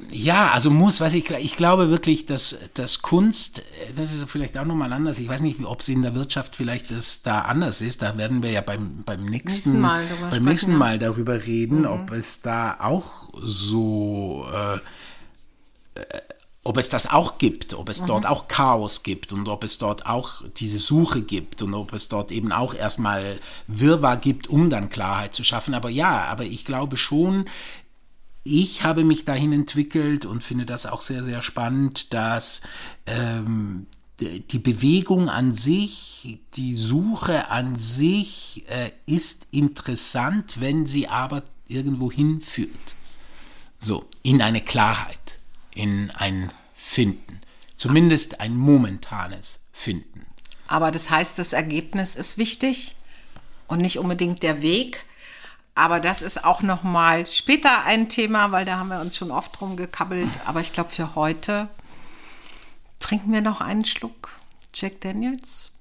[0.10, 3.62] Ja, also muss, weiß ich, ich glaube wirklich, dass, dass Kunst,
[3.96, 5.20] das ist vielleicht auch nochmal anders.
[5.20, 8.02] Ich weiß nicht, ob es in der Wirtschaft vielleicht das da anders ist.
[8.02, 10.76] Da werden wir ja beim, beim nächsten, Nächsten Mal darüber beim sprechen, nächsten.
[10.76, 14.76] Mal darüber reden, ob es da auch so, äh,
[16.00, 16.22] äh,
[16.64, 20.06] ob es das auch gibt, ob es dort auch Chaos gibt und ob es dort
[20.06, 24.90] auch diese Suche gibt und ob es dort eben auch erstmal Wirrwarr gibt, um dann
[24.90, 25.74] Klarheit zu schaffen.
[25.74, 27.50] Aber ja, aber ich glaube schon,
[28.44, 32.62] ich habe mich dahin entwickelt und finde das auch sehr, sehr spannend, dass
[33.06, 33.88] ähm,
[34.20, 42.12] die Bewegung an sich, die Suche an sich äh, ist interessant, wenn sie aber irgendwo
[42.12, 42.70] hinführt.
[43.80, 45.20] So, in eine Klarheit,
[45.76, 47.42] in ein Finden.
[47.76, 50.26] Zumindest ein momentanes Finden.
[50.68, 52.96] Aber das heißt, das Ergebnis ist wichtig
[53.68, 55.06] und nicht unbedingt der Weg.
[55.76, 59.32] Aber das ist auch noch mal später ein Thema, weil da haben wir uns schon
[59.32, 60.30] oft drum gekabbelt.
[60.46, 61.68] Aber ich glaube, für heute
[63.00, 64.30] trinken wir noch einen Schluck
[64.74, 65.73] Jack Daniels.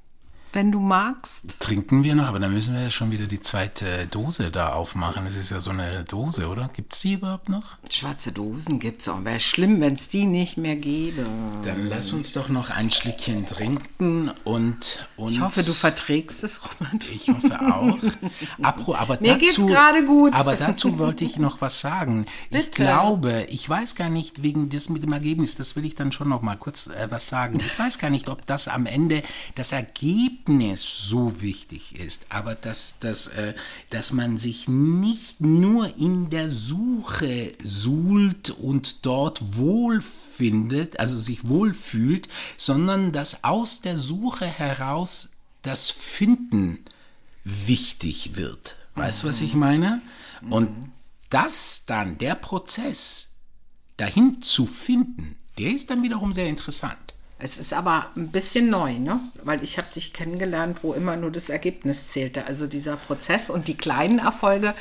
[0.53, 1.59] Wenn du magst.
[1.61, 5.27] Trinken wir noch, aber dann müssen wir ja schon wieder die zweite Dose da aufmachen.
[5.27, 6.69] Es ist ja so eine Dose, oder?
[6.73, 7.79] Gibt es die überhaupt noch?
[7.91, 9.25] Schwarze Dosen gibt's auch.
[9.25, 11.27] Wäre schlimm, wenn es die nicht mehr gäbe.
[11.65, 15.07] Dann lass uns doch noch ein Schlückchen trinken und.
[15.17, 17.07] und Ich hoffe, du verträgst es, Robert.
[17.11, 17.99] Ich hoffe auch.
[18.63, 20.35] Apro, aber Mir geht's dazu, gerade gut.
[20.35, 22.27] Aber dazu wollte ich noch was sagen.
[22.51, 22.83] Ich Bitte.
[22.83, 26.29] glaube, ich weiß gar nicht, wegen des mit dem Ergebnis, das will ich dann schon
[26.29, 27.59] noch mal kurz äh, was sagen.
[27.65, 29.23] Ich weiß gar nicht, ob das am Ende
[29.55, 33.55] das Ergebnis so wichtig ist, aber dass, dass, äh,
[33.91, 42.29] dass man sich nicht nur in der Suche suhlt und dort wohlfindet, also sich wohlfühlt,
[42.57, 45.31] sondern dass aus der Suche heraus
[45.63, 46.85] das Finden
[47.45, 48.77] wichtig wird.
[48.95, 50.03] Weißt du, was ich meine?
[50.51, 50.69] Und
[51.31, 53.33] das dann, der Prozess,
[53.97, 56.99] dahin zu finden, der ist dann wiederum sehr interessant.
[57.43, 59.19] Es ist aber ein bisschen neu, ne?
[59.43, 62.47] Weil ich habe dich kennengelernt, wo immer nur das Ergebnis zählte.
[62.47, 64.75] Also dieser Prozess und die kleinen Erfolge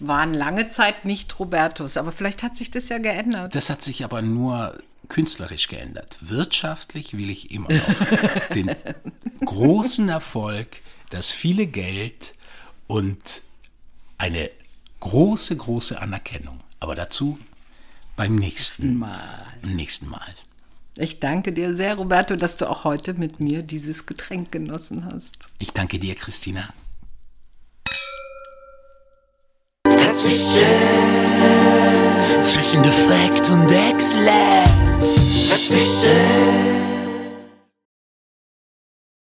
[0.00, 1.96] waren lange Zeit nicht Robertus.
[1.96, 3.54] Aber vielleicht hat sich das ja geändert.
[3.54, 4.78] Das hat sich aber nur
[5.08, 6.18] künstlerisch geändert.
[6.20, 8.74] Wirtschaftlich will ich immer noch den
[9.44, 12.34] großen Erfolg, das viele Geld
[12.86, 13.42] und
[14.18, 14.50] eine
[15.00, 16.60] große, große Anerkennung.
[16.80, 17.38] Aber dazu
[18.14, 19.46] beim nächsten Mal.
[19.62, 20.34] Beim nächsten Mal.
[20.96, 25.48] Ich danke dir sehr, Roberto, dass du auch heute mit mir dieses Getränk genossen hast.
[25.58, 26.68] Ich danke dir, Christina.
[29.82, 30.64] Dazwischen,
[32.46, 35.48] zwischen Defekt und Exzellenz.
[35.48, 36.83] Dazwischen.